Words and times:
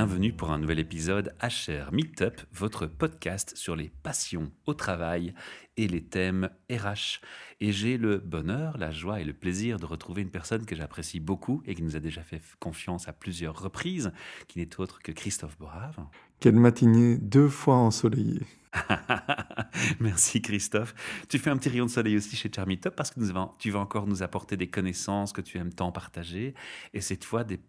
bienvenue 0.00 0.32
pour 0.32 0.50
un 0.50 0.58
nouvel 0.58 0.78
épisode 0.78 1.34
HR 1.42 1.92
Meetup, 1.92 2.40
votre 2.54 2.86
podcast 2.86 3.52
sur 3.54 3.76
les 3.76 3.90
passions 4.02 4.50
au 4.64 4.72
travail 4.72 5.34
et 5.76 5.88
les 5.88 6.02
thèmes 6.02 6.48
RH. 6.70 7.20
Et 7.60 7.70
j'ai 7.70 7.98
le 7.98 8.16
bonheur, 8.16 8.78
la 8.78 8.92
joie 8.92 9.20
et 9.20 9.24
le 9.24 9.34
plaisir 9.34 9.78
de 9.78 9.84
retrouver 9.84 10.22
une 10.22 10.30
personne 10.30 10.64
que 10.64 10.74
j'apprécie 10.74 11.20
beaucoup 11.20 11.62
et 11.66 11.74
qui 11.74 11.82
nous 11.82 11.96
a 11.96 12.00
déjà 12.00 12.22
fait 12.22 12.40
confiance 12.60 13.08
à 13.08 13.12
plusieurs 13.12 13.60
reprises, 13.60 14.10
qui 14.48 14.58
n'est 14.60 14.80
autre 14.80 15.00
que 15.02 15.12
Christophe 15.12 15.58
Borave. 15.58 15.98
Quelle 16.40 16.56
matinée 16.56 17.18
deux 17.18 17.50
fois 17.50 17.76
ensoleillée. 17.76 18.40
Merci 20.00 20.40
Christophe. 20.40 20.94
Tu 21.28 21.38
fais 21.38 21.50
un 21.50 21.58
petit 21.58 21.68
rayon 21.68 21.84
de 21.84 21.90
soleil 21.90 22.16
aussi 22.16 22.36
chez 22.36 22.50
Charmeetup 22.50 22.96
parce 22.96 23.10
que 23.10 23.20
tu 23.58 23.70
vas 23.70 23.78
encore 23.80 24.06
nous 24.06 24.22
apporter 24.22 24.56
des 24.56 24.68
connaissances 24.68 25.34
que 25.34 25.42
tu 25.42 25.58
aimes 25.58 25.74
tant 25.74 25.92
partager 25.92 26.54
et 26.94 27.02
cette 27.02 27.24
fois 27.24 27.44
des 27.44 27.60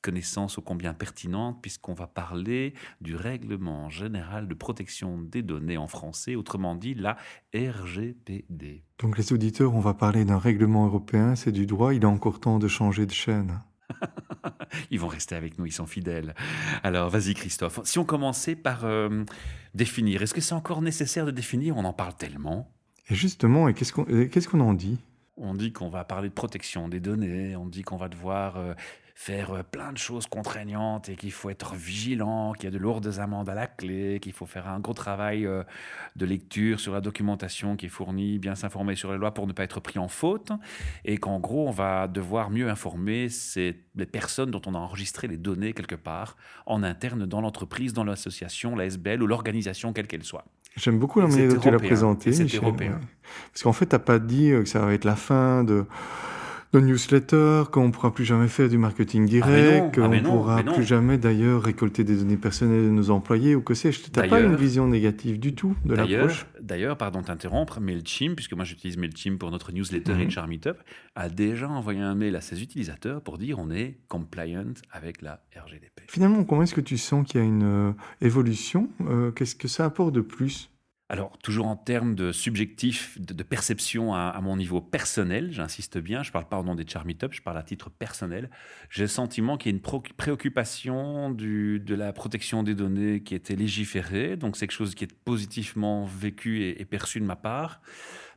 connaissances 0.00 0.58
ô 0.58 0.62
combien 0.62 0.94
pertinentes 0.94 1.60
puisqu'on 1.62 1.94
va 1.94 2.06
parler 2.06 2.74
du 3.00 3.16
règlement 3.16 3.88
général 3.90 4.48
de 4.48 4.54
protection 4.54 5.18
des 5.18 5.42
données 5.42 5.76
en 5.76 5.86
français, 5.86 6.34
autrement 6.34 6.74
dit 6.74 6.94
la 6.94 7.16
RGPD. 7.54 8.84
Donc 8.98 9.18
les 9.18 9.32
auditeurs, 9.32 9.74
on 9.74 9.80
va 9.80 9.94
parler 9.94 10.24
d'un 10.24 10.38
règlement 10.38 10.86
européen, 10.86 11.34
c'est 11.36 11.52
du 11.52 11.66
droit, 11.66 11.94
il 11.94 12.02
est 12.02 12.06
encore 12.06 12.40
temps 12.40 12.58
de 12.58 12.68
changer 12.68 13.06
de 13.06 13.12
chaîne. 13.12 13.60
ils 14.90 15.00
vont 15.00 15.08
rester 15.08 15.34
avec 15.34 15.58
nous, 15.58 15.66
ils 15.66 15.72
sont 15.72 15.86
fidèles. 15.86 16.34
Alors 16.82 17.10
vas-y 17.10 17.34
Christophe, 17.34 17.80
si 17.84 17.98
on 17.98 18.04
commençait 18.04 18.56
par 18.56 18.84
euh, 18.84 19.24
définir, 19.74 20.22
est-ce 20.22 20.34
que 20.34 20.40
c'est 20.40 20.54
encore 20.54 20.82
nécessaire 20.82 21.26
de 21.26 21.30
définir? 21.30 21.76
On 21.76 21.84
en 21.84 21.92
parle 21.92 22.14
tellement. 22.14 22.70
Et 23.08 23.14
justement, 23.14 23.68
et 23.68 23.74
qu'est-ce 23.74 24.48
qu'on 24.48 24.60
en 24.60 24.74
dit? 24.74 24.98
On 25.36 25.54
dit 25.54 25.72
qu'on 25.72 25.88
va 25.88 26.04
parler 26.04 26.28
de 26.28 26.34
protection 26.34 26.88
des 26.88 27.00
données, 27.00 27.56
on 27.56 27.66
dit 27.66 27.82
qu'on 27.82 27.96
va 27.96 28.08
devoir 28.08 28.56
euh, 28.56 28.74
faire 29.20 29.50
euh, 29.52 29.62
plein 29.62 29.92
de 29.92 29.98
choses 29.98 30.26
contraignantes 30.26 31.10
et 31.10 31.14
qu'il 31.14 31.30
faut 31.30 31.50
être 31.50 31.74
vigilant, 31.74 32.54
qu'il 32.54 32.64
y 32.64 32.68
a 32.68 32.70
de 32.70 32.78
lourdes 32.78 33.18
amendes 33.18 33.50
à 33.50 33.54
la 33.54 33.66
clé, 33.66 34.18
qu'il 34.18 34.32
faut 34.32 34.46
faire 34.46 34.66
un 34.66 34.80
gros 34.80 34.94
travail 34.94 35.44
euh, 35.44 35.62
de 36.16 36.24
lecture 36.24 36.80
sur 36.80 36.94
la 36.94 37.02
documentation 37.02 37.76
qui 37.76 37.84
est 37.84 37.90
fournie, 37.90 38.38
bien 38.38 38.54
s'informer 38.54 38.94
sur 38.94 39.12
les 39.12 39.18
lois 39.18 39.34
pour 39.34 39.46
ne 39.46 39.52
pas 39.52 39.62
être 39.62 39.78
pris 39.78 39.98
en 39.98 40.08
faute, 40.08 40.52
et 41.04 41.18
qu'en 41.18 41.38
gros, 41.38 41.68
on 41.68 41.70
va 41.70 42.08
devoir 42.08 42.48
mieux 42.48 42.70
informer 42.70 43.28
les 43.56 44.06
personnes 44.06 44.50
dont 44.50 44.62
on 44.64 44.74
a 44.74 44.78
enregistré 44.78 45.28
les 45.28 45.36
données 45.36 45.74
quelque 45.74 45.96
part, 45.96 46.38
en 46.64 46.82
interne 46.82 47.26
dans 47.26 47.42
l'entreprise, 47.42 47.92
dans 47.92 48.04
l'association, 48.04 48.74
la 48.74 48.86
SBL 48.86 49.22
ou 49.22 49.26
l'organisation, 49.26 49.92
quelle 49.92 50.06
qu'elle 50.06 50.24
soit. 50.24 50.46
J'aime 50.76 50.98
beaucoup 50.98 51.20
la 51.20 51.26
manière 51.26 51.52
dont 51.52 51.60
tu 51.60 51.70
l'as 51.70 51.78
présenté. 51.78 52.32
C'est 52.32 52.54
européen. 52.54 52.98
Parce 53.52 53.64
qu'en 53.64 53.74
fait, 53.74 53.86
tu 53.86 53.94
n'as 53.94 53.98
pas 53.98 54.18
dit 54.18 54.48
que 54.48 54.64
ça 54.64 54.80
va 54.80 54.94
être 54.94 55.04
la 55.04 55.16
fin 55.16 55.62
de 55.62 55.84
nos 56.72 56.80
newsletters, 56.80 57.64
qu'on 57.72 57.88
ne 57.88 57.92
pourra 57.92 58.14
plus 58.14 58.24
jamais 58.24 58.46
faire 58.48 58.68
du 58.68 58.78
marketing 58.78 59.24
ah, 59.24 59.26
direct, 59.26 59.94
qu'on 59.94 60.08
ne 60.08 60.18
ah, 60.18 60.22
pourra 60.22 60.62
plus 60.62 60.84
jamais 60.84 61.18
d'ailleurs 61.18 61.62
récolter 61.62 62.04
des 62.04 62.16
données 62.16 62.36
personnelles 62.36 62.84
de 62.84 62.90
nos 62.90 63.10
employés 63.10 63.54
ou 63.54 63.62
que 63.62 63.74
sais-je. 63.74 64.02
Tu 64.02 64.10
n'as 64.14 64.28
pas 64.28 64.40
une 64.40 64.54
vision 64.54 64.86
négative 64.86 65.40
du 65.40 65.54
tout 65.54 65.76
de 65.84 65.94
l'approche? 65.94 66.46
D'ailleurs, 66.60 66.96
pardon 66.96 67.20
de 67.20 67.26
t'interrompre, 67.26 67.80
MailChimp, 67.80 68.36
puisque 68.36 68.52
moi 68.52 68.64
j'utilise 68.64 68.96
MailChimp 68.96 69.38
pour 69.38 69.50
notre 69.50 69.72
newsletter 69.72 70.14
mm 70.14 70.28
-hmm. 70.28 70.74
a 71.16 71.28
déjà 71.28 71.68
envoyé 71.68 72.00
un 72.00 72.14
mail 72.14 72.36
à 72.36 72.40
ses 72.40 72.62
utilisateurs 72.62 73.22
pour 73.22 73.38
dire 73.38 73.58
on 73.58 73.70
est 73.70 73.98
compliant 74.08 74.74
avec 74.92 75.22
la 75.22 75.42
RGDP. 75.56 76.02
Finalement, 76.08 76.44
comment 76.44 76.62
est-ce 76.62 76.74
que 76.74 76.80
tu 76.80 76.98
sens 76.98 77.26
qu'il 77.26 77.40
y 77.40 77.44
a 77.44 77.46
une 77.46 77.62
euh, 77.62 77.92
évolution? 78.20 78.88
Euh, 79.00 79.32
Qu'est-ce 79.32 79.56
que 79.56 79.68
ça 79.68 79.84
apporte 79.84 80.14
de 80.14 80.20
plus? 80.20 80.70
Alors, 81.10 81.36
toujours 81.38 81.66
en 81.66 81.74
termes 81.74 82.14
de 82.14 82.30
subjectif, 82.30 83.20
de, 83.20 83.42
perception 83.42 84.14
à, 84.14 84.40
mon 84.40 84.56
niveau 84.56 84.80
personnel, 84.80 85.50
j'insiste 85.50 85.98
bien, 85.98 86.22
je 86.22 86.28
ne 86.28 86.32
parle 86.32 86.46
pas 86.46 86.56
au 86.60 86.62
nom 86.62 86.76
des 86.76 86.86
Charmeetup, 86.86 87.32
je 87.32 87.42
parle 87.42 87.58
à 87.58 87.64
titre 87.64 87.90
personnel, 87.90 88.48
j'ai 88.90 89.02
le 89.02 89.08
sentiment 89.08 89.56
qu'il 89.56 89.72
y 89.72 89.74
a 89.74 89.76
une 89.76 90.04
préoccupation 90.16 91.32
de 91.32 91.94
la 91.96 92.12
protection 92.12 92.62
des 92.62 92.76
données 92.76 93.24
qui 93.24 93.34
était 93.34 93.56
légiférée, 93.56 94.36
donc 94.36 94.56
c'est 94.56 94.68
quelque 94.68 94.76
chose 94.76 94.94
qui 94.94 95.02
est 95.02 95.12
positivement 95.24 96.04
vécu 96.04 96.62
et, 96.62 96.80
et 96.80 96.84
perçu 96.84 97.18
de 97.18 97.24
ma 97.24 97.34
part. 97.34 97.80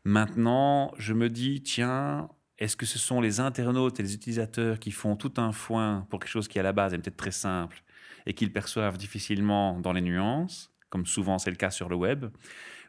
Maintenant, 0.03 0.95
je 0.97 1.13
me 1.13 1.29
dis, 1.29 1.61
tiens, 1.61 2.27
est-ce 2.57 2.75
que 2.75 2.87
ce 2.87 2.97
sont 2.97 3.21
les 3.21 3.39
internautes 3.39 3.99
et 3.99 4.03
les 4.03 4.15
utilisateurs 4.15 4.79
qui 4.79 4.89
font 4.89 5.15
tout 5.15 5.33
un 5.37 5.51
foin 5.51 6.07
pour 6.09 6.19
quelque 6.19 6.31
chose 6.31 6.47
qui 6.47 6.57
à 6.57 6.63
la 6.63 6.73
base 6.73 6.95
est 6.95 6.97
peut-être 6.97 7.17
très 7.17 7.29
simple 7.29 7.83
et 8.25 8.33
qu'ils 8.33 8.51
perçoivent 8.51 8.97
difficilement 8.97 9.79
dans 9.79 9.93
les 9.93 10.01
nuances? 10.01 10.72
Comme 10.93 11.07
souvent 11.07 11.39
c'est 11.39 11.49
le 11.49 11.55
cas 11.55 11.71
sur 11.71 11.89
le 11.89 11.95
web 11.95 12.25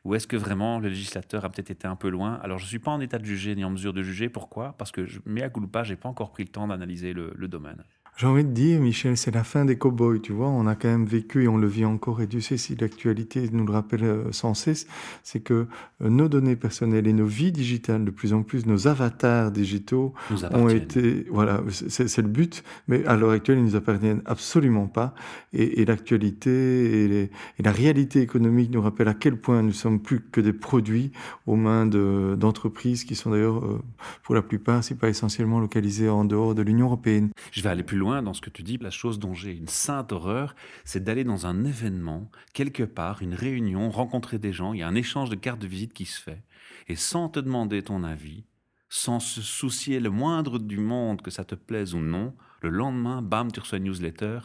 Ou 0.05 0.15
est-ce 0.15 0.27
que 0.27 0.37
vraiment 0.37 0.79
le 0.79 0.91
législateur 0.91 1.47
a 1.47 1.49
peut-être 1.49 1.71
été 1.71 1.87
un 1.87 1.97
peu 1.97 2.11
loin? 2.11 2.35
Alors 2.43 2.59
je 2.59 2.65
ne 2.65 2.69
suis 2.69 2.79
pas 2.79 2.91
en 2.91 3.01
état 3.01 3.19
de 3.19 3.25
juger 3.25 3.55
ni 3.55 3.65
en 3.65 3.71
mesure 3.71 3.95
de 3.95 4.03
juger. 4.03 4.29
Pourquoi? 4.29 4.75
Parce 4.77 4.93
que, 4.93 5.09
à 5.41 5.49
Gouloupa, 5.49 5.85
je 5.85 5.95
n'ai 5.95 5.97
pas 5.97 6.11
encore 6.11 6.31
pris 6.31 6.45
le 6.45 6.51
temps 6.51 6.67
d'analyser 6.69 7.15
le 7.15 7.49
domaine. 7.49 7.83
J'ai 8.17 8.29
envie 8.29 8.45
de 8.45 8.51
dire, 8.51 8.81
Michel, 8.81 9.17
c'est 9.17 9.35
la 9.35 9.43
fin 9.43 9.65
des 9.65 9.77
cow-boys, 9.77 10.21
tu 10.21 10.33
vois. 10.33 10.47
On 10.47 10.69
a 10.69 10.77
quand 10.77 10.87
même 10.87 11.05
vécu 11.05 11.43
et 11.43 11.49
on 11.49 11.57
le 11.57 11.67
vit 11.67 11.85
encore. 11.85 12.21
Et 12.21 12.29
Dieu 12.29 12.41
sait 12.41 12.57
si 12.57 12.77
l'actualité 12.77 13.49
nous 13.51 13.67
le 13.67 13.73
rappelle 13.73 14.05
euh, 14.05 14.31
sans 14.31 14.55
cesse, 14.55 14.87
c'est 15.25 15.41
que 15.41 15.67
euh, 16.01 16.09
nos 16.11 16.29
données 16.29 16.55
personnelles 16.55 17.09
et 17.09 17.13
nos 17.13 17.27
vies 17.27 17.51
digitales, 17.51 18.05
de 18.05 18.13
plus 18.13 18.33
en 18.33 18.45
plus, 18.45 18.67
nos 18.67 18.87
avatars 18.87 19.51
digitaux 19.51 20.15
ont 20.53 20.69
été, 20.69 21.27
voilà, 21.29 21.61
c'est 21.71 22.23
le 22.23 22.29
but. 22.29 22.63
Mais 22.87 23.05
à 23.05 23.17
l'heure 23.17 23.31
actuelle, 23.31 23.59
ils 23.59 23.65
nous 23.65 23.75
appartiennent 23.75 24.23
absolument 24.27 24.87
pas. 24.87 25.17
Et, 25.53 25.81
et 25.81 25.85
l'actualité 25.85 26.51
et, 26.51 27.23
et, 27.59 27.63
la 27.65 27.73
réalité 27.73 28.21
économique 28.21 28.71
nous 28.71 28.81
rappellent 28.81 29.09
à 29.09 29.15
quel 29.15 29.41
point 29.41 29.61
nous 29.63 29.73
sommes 29.73 30.01
plus 30.01 30.21
que 30.21 30.41
des 30.41 30.53
produits 30.53 31.11
aux 31.49 31.57
mains 31.57 31.87
d'entreprises 31.87 33.03
qui 33.03 33.17
sont 33.17 33.31
d'ailleurs, 33.31 33.65
euh, 33.65 33.83
pour 34.23 34.37
la 34.37 34.43
plupart, 34.43 34.85
si 34.85 34.95
pas 34.95 35.09
essentiellement 35.09 35.59
localisées 35.59 36.09
en 36.09 36.25
dehors 36.25 36.55
de 36.55 36.63
l'Union 36.63 36.87
européenne. 36.87 37.31
Je 37.51 37.61
vais 37.61 37.71
aller 37.71 37.83
plus 37.83 37.99
loin 37.99 38.04
dans 38.05 38.35
ce 38.35 38.41
que 38.41 38.51
tu 38.51 38.63
dis, 38.63 38.79
la 38.79 38.91
chose 38.91 39.19
dont 39.19 39.35
j'ai 39.35 39.53
une 39.53 39.69
sainte 39.69 40.13
horreur, 40.13 40.55
c'est 40.85 41.03
d'aller 41.03 41.25
dans 41.25 41.47
un 41.47 41.65
événement, 41.65 42.31
quelque 42.53 42.83
part, 42.83 43.23
une 43.23 43.35
réunion, 43.35 43.91
rencontrer 43.91 44.39
des 44.39 44.53
gens, 44.53 44.73
il 44.73 44.81
y 44.81 44.83
a 44.83 44.89
un 44.89 44.95
échange 44.95 45.31
de 45.31 45.37
cartes 45.37 45.61
de 45.61 45.67
visite 45.67 45.93
qui 45.93 46.05
se 46.05 46.21
fait, 46.21 46.43
et 46.89 46.97
sans 46.97 47.29
te 47.29 47.41
demander 47.41 47.83
ton 47.83 48.05
avis, 48.05 48.45
sans 48.89 49.21
se 49.21 49.43
soucier 49.43 50.01
le 50.01 50.11
moindre 50.11 50.59
du 50.59 50.79
monde 50.79 51.23
que 51.23 51.31
ça 51.31 51.45
te 51.45 51.55
plaise 51.55 51.95
ou 51.95 52.01
non, 52.01 52.35
le 52.63 52.71
lendemain, 52.71 53.23
bam, 53.23 53.51
tu 53.51 53.61
reçois 53.61 53.79
une 53.79 53.85
newsletter 53.85 54.41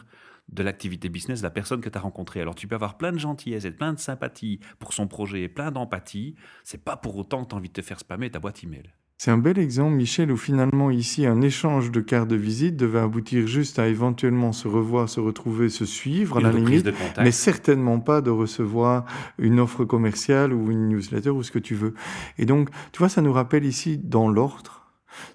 de 0.48 0.62
l'activité 0.62 1.08
business 1.08 1.40
de 1.40 1.44
la 1.44 1.50
personne 1.50 1.80
que 1.80 1.88
tu 1.88 1.96
as 1.96 2.00
rencontrée. 2.00 2.40
Alors 2.40 2.56
tu 2.56 2.66
peux 2.66 2.74
avoir 2.74 2.98
plein 2.98 3.12
de 3.12 3.18
gentillesse 3.18 3.64
et 3.64 3.70
plein 3.70 3.92
de 3.92 4.00
sympathie 4.00 4.58
pour 4.78 4.92
son 4.92 5.06
projet 5.06 5.42
et 5.42 5.48
plein 5.48 5.70
d'empathie, 5.70 6.34
c'est 6.64 6.84
pas 6.84 6.96
pour 6.96 7.16
autant 7.16 7.44
que 7.44 7.50
tu 7.50 7.54
as 7.54 7.58
envie 7.58 7.68
de 7.68 7.74
te 7.74 7.82
faire 7.82 8.00
spammer 8.00 8.30
ta 8.30 8.40
boîte 8.40 8.64
email. 8.64 8.92
C'est 9.22 9.30
un 9.30 9.36
bel 9.36 9.58
exemple, 9.58 9.96
Michel, 9.96 10.32
où 10.32 10.36
finalement 10.38 10.90
ici 10.90 11.26
un 11.26 11.42
échange 11.42 11.90
de 11.90 12.00
cartes 12.00 12.28
de 12.28 12.36
visite 12.36 12.74
devait 12.74 13.00
aboutir 13.00 13.46
juste 13.46 13.78
à 13.78 13.86
éventuellement 13.86 14.52
se 14.52 14.66
revoir, 14.66 15.10
se 15.10 15.20
retrouver, 15.20 15.68
se 15.68 15.84
suivre 15.84 16.38
à 16.38 16.40
la 16.40 16.50
limite, 16.50 16.88
mais 17.18 17.30
certainement 17.30 18.00
pas 18.00 18.22
de 18.22 18.30
recevoir 18.30 19.04
une 19.36 19.60
offre 19.60 19.84
commerciale 19.84 20.54
ou 20.54 20.70
une 20.70 20.88
newsletter 20.88 21.28
ou 21.28 21.42
ce 21.42 21.50
que 21.50 21.58
tu 21.58 21.74
veux. 21.74 21.92
Et 22.38 22.46
donc, 22.46 22.70
tu 22.92 22.98
vois, 22.98 23.10
ça 23.10 23.20
nous 23.20 23.34
rappelle 23.34 23.66
ici 23.66 24.00
dans 24.02 24.30
l'ordre 24.30 24.79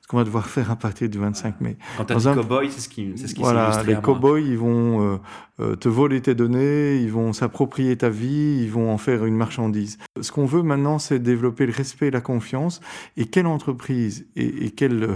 ce 0.02 0.08
qu'on 0.08 0.18
va 0.18 0.24
devoir 0.24 0.48
faire 0.48 0.72
à 0.72 0.76
partir 0.76 1.10
du 1.10 1.18
25 1.18 1.62
mai. 1.62 1.78
Quand 1.98 2.06
tu 2.06 2.14
as 2.14 2.16
dit 2.18 2.26
cow-boy, 2.26 2.72
c'est 2.72 2.82
ce 2.82 2.90
qui, 2.90 3.14
c'est 3.16 3.28
ce 3.28 3.36
qui 3.36 3.42
Voilà, 3.42 3.84
les 3.84 3.96
cow-boys, 3.96 4.40
ils 4.40 4.58
vont 4.58 5.02
euh, 5.02 5.18
euh, 5.60 5.76
te 5.76 5.90
voler 5.90 6.22
tes 6.22 6.36
données, 6.36 6.98
ils 6.98 7.12
vont 7.12 7.34
s'approprier 7.34 7.98
ta 7.98 8.10
vie, 8.10 8.60
ils 8.62 8.72
vont 8.72 8.92
en 8.92 8.98
faire 8.98 9.26
une 9.26 9.36
marchandise. 9.36 9.98
Ce 10.22 10.32
qu'on 10.32 10.46
veut 10.46 10.64
maintenant, 10.64 11.00
c'est 11.00 11.20
développer 11.20 11.66
le 11.66 11.74
respect 11.74 12.08
et 12.08 12.12
la 12.12 12.22
confiance. 12.22 12.82
Et 13.18 13.26
quelle 13.26 13.48
entreprise 13.48 14.28
et, 14.36 14.66
et 14.66 14.72
quel 14.72 15.04
euh, 15.04 15.16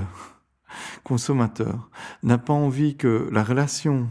consommateur 1.04 1.90
n'a 2.24 2.38
pas 2.38 2.54
envie 2.54 2.96
que 2.96 3.28
la 3.32 3.44
relation 3.44 4.10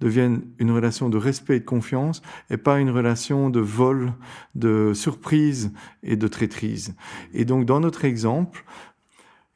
devienne 0.00 0.42
une 0.58 0.72
relation 0.72 1.08
de 1.08 1.16
respect 1.16 1.56
et 1.56 1.60
de 1.60 1.64
confiance 1.64 2.22
et 2.50 2.56
pas 2.56 2.80
une 2.80 2.90
relation 2.90 3.50
de 3.50 3.60
vol, 3.60 4.12
de 4.54 4.92
surprise 4.94 5.72
et 6.02 6.16
de 6.16 6.28
traîtrise? 6.28 6.94
Et 7.32 7.44
donc, 7.44 7.66
dans 7.66 7.80
notre 7.80 8.04
exemple, 8.04 8.64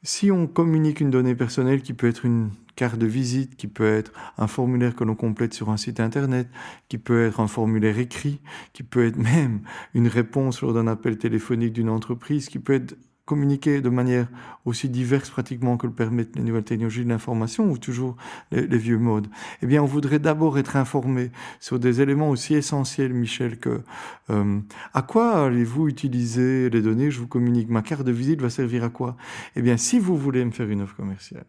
si 0.05 0.31
on 0.31 0.45
communique 0.45 1.01
une 1.01 1.09
donnée 1.09 1.35
personnelle 1.35 1.81
qui 1.81 1.93
peut 1.93 2.07
être 2.07 2.25
une 2.25 2.51
carte 2.75 2.97
de 2.97 3.07
visite, 3.07 3.55
qui 3.55 3.67
peut 3.67 3.91
être 3.91 4.11
un 4.37 4.47
formulaire 4.47 4.95
que 4.95 5.03
l'on 5.03 5.15
complète 5.15 5.53
sur 5.53 5.69
un 5.69 5.77
site 5.77 5.99
internet, 5.99 6.47
qui 6.89 6.97
peut 6.97 7.25
être 7.25 7.39
un 7.39 7.47
formulaire 7.47 7.97
écrit, 7.97 8.39
qui 8.73 8.83
peut 8.83 9.05
être 9.05 9.17
même 9.17 9.61
une 9.93 10.07
réponse 10.07 10.61
lors 10.61 10.73
d'un 10.73 10.87
appel 10.87 11.17
téléphonique 11.17 11.73
d'une 11.73 11.89
entreprise, 11.89 12.49
qui 12.49 12.59
peut 12.59 12.73
être 12.73 12.95
communiquer 13.25 13.81
de 13.81 13.89
manière 13.89 14.27
aussi 14.65 14.87
diverse 14.87 15.29
pratiquement 15.29 15.77
que 15.77 15.87
le 15.87 15.93
permettent 15.93 16.35
les 16.35 16.43
nouvelles 16.43 16.63
technologies 16.63 17.03
de 17.03 17.09
l'information 17.09 17.69
ou 17.69 17.77
toujours 17.77 18.15
les, 18.51 18.77
vieux 18.77 18.99
modes, 18.99 19.27
eh 19.61 19.65
bien, 19.65 19.81
on 19.81 19.87
voudrait 19.87 20.19
d'abord 20.19 20.57
être 20.59 20.75
informé 20.75 21.31
sur 21.59 21.79
des 21.79 22.01
éléments 22.01 22.29
aussi 22.29 22.53
essentiels, 22.53 23.13
Michel, 23.13 23.57
que 23.57 23.81
euh, 24.29 24.59
à 24.93 25.01
quoi 25.01 25.45
allez-vous 25.45 25.87
utiliser 25.87 26.69
les 26.69 26.81
données? 26.81 27.09
Je 27.09 27.19
vous 27.19 27.27
communique. 27.27 27.69
Ma 27.69 27.81
carte 27.81 28.03
de 28.03 28.11
visite 28.11 28.41
va 28.41 28.49
servir 28.49 28.83
à 28.83 28.89
quoi? 28.89 29.17
Eh 29.55 29.61
bien, 29.61 29.77
si 29.77 29.99
vous 29.99 30.17
voulez 30.17 30.45
me 30.45 30.51
faire 30.51 30.69
une 30.69 30.81
offre 30.81 30.95
commerciale, 30.95 31.45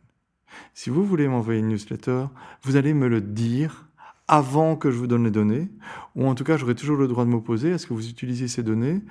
si 0.73 0.89
vous 0.89 1.05
voulez 1.05 1.29
m'envoyer 1.29 1.61
une 1.61 1.69
newsletter, 1.69 2.27
vous 2.63 2.77
allez 2.77 2.95
me 2.95 3.09
le 3.09 3.21
dire 3.21 3.89
avant 4.29 4.77
que 4.77 4.91
je 4.91 4.97
vous 4.97 5.07
donne 5.07 5.25
les 5.25 5.31
données, 5.31 5.69
ou 6.17 6.27
en 6.27 6.35
tout 6.35 6.43
cas, 6.43 6.57
j'aurai 6.57 6.75
toujours 6.75 6.97
le 6.97 7.07
droit 7.07 7.25
de 7.25 7.31
m'opposer 7.31 7.73
à 7.73 7.79
ce 7.79 7.87
que 7.87 7.95
vous 7.95 8.09
utilisiez 8.09 8.49
ces 8.49 8.63
données 8.63 9.03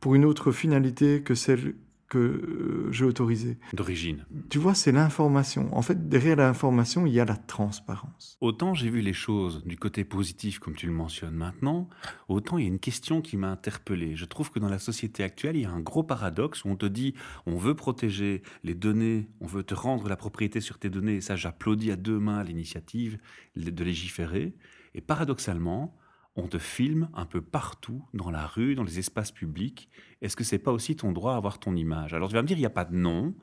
pour 0.00 0.14
une 0.14 0.24
autre 0.24 0.52
finalité 0.52 1.22
que 1.22 1.34
celle 1.34 1.74
que 2.08 2.18
euh, 2.18 2.92
j'ai 2.92 3.04
autorisé. 3.04 3.58
D'origine. 3.72 4.24
Tu 4.50 4.58
vois, 4.58 4.74
c'est 4.74 4.92
l'information. 4.92 5.68
En 5.76 5.82
fait, 5.82 6.08
derrière 6.08 6.36
l'information, 6.36 7.06
il 7.06 7.12
y 7.12 7.20
a 7.20 7.24
la 7.24 7.36
transparence. 7.36 8.36
Autant 8.40 8.74
j'ai 8.74 8.90
vu 8.90 9.00
les 9.00 9.12
choses 9.12 9.64
du 9.64 9.76
côté 9.76 10.04
positif, 10.04 10.58
comme 10.58 10.74
tu 10.74 10.86
le 10.86 10.92
mentionnes 10.92 11.34
maintenant, 11.34 11.88
autant 12.28 12.58
il 12.58 12.62
y 12.62 12.66
a 12.66 12.68
une 12.68 12.78
question 12.78 13.20
qui 13.20 13.36
m'a 13.36 13.50
interpellé. 13.50 14.16
Je 14.16 14.24
trouve 14.24 14.50
que 14.50 14.58
dans 14.58 14.68
la 14.68 14.78
société 14.78 15.22
actuelle, 15.22 15.56
il 15.56 15.62
y 15.62 15.66
a 15.66 15.70
un 15.70 15.80
gros 15.80 16.02
paradoxe 16.02 16.64
où 16.64 16.68
on 16.68 16.76
te 16.76 16.86
dit 16.86 17.14
on 17.46 17.56
veut 17.56 17.74
protéger 17.74 18.42
les 18.64 18.74
données, 18.74 19.28
on 19.40 19.46
veut 19.46 19.62
te 19.62 19.74
rendre 19.74 20.08
la 20.08 20.16
propriété 20.16 20.60
sur 20.60 20.78
tes 20.78 20.90
données, 20.90 21.16
et 21.16 21.20
ça 21.20 21.36
j'applaudis 21.36 21.90
à 21.90 21.96
deux 21.96 22.18
mains 22.18 22.42
l'initiative 22.42 23.18
de 23.56 23.84
légiférer. 23.84 24.54
Et 24.94 25.00
paradoxalement, 25.00 25.94
on 26.38 26.46
te 26.46 26.58
filme 26.58 27.08
un 27.14 27.26
peu 27.26 27.40
partout, 27.40 28.02
dans 28.14 28.30
la 28.30 28.46
rue, 28.46 28.74
dans 28.74 28.84
les 28.84 28.98
espaces 28.98 29.32
publics. 29.32 29.90
Est-ce 30.22 30.36
que 30.36 30.44
c'est 30.44 30.58
pas 30.58 30.72
aussi 30.72 30.96
ton 30.96 31.12
droit 31.12 31.34
à 31.34 31.36
avoir 31.36 31.58
ton 31.58 31.74
image? 31.74 32.14
Alors 32.14 32.28
tu 32.28 32.34
vas 32.34 32.42
me 32.42 32.46
dire, 32.46 32.56
il 32.56 32.60
n'y 32.60 32.66
a 32.66 32.70
pas 32.70 32.84
de 32.84 32.94
nom, 32.94 33.34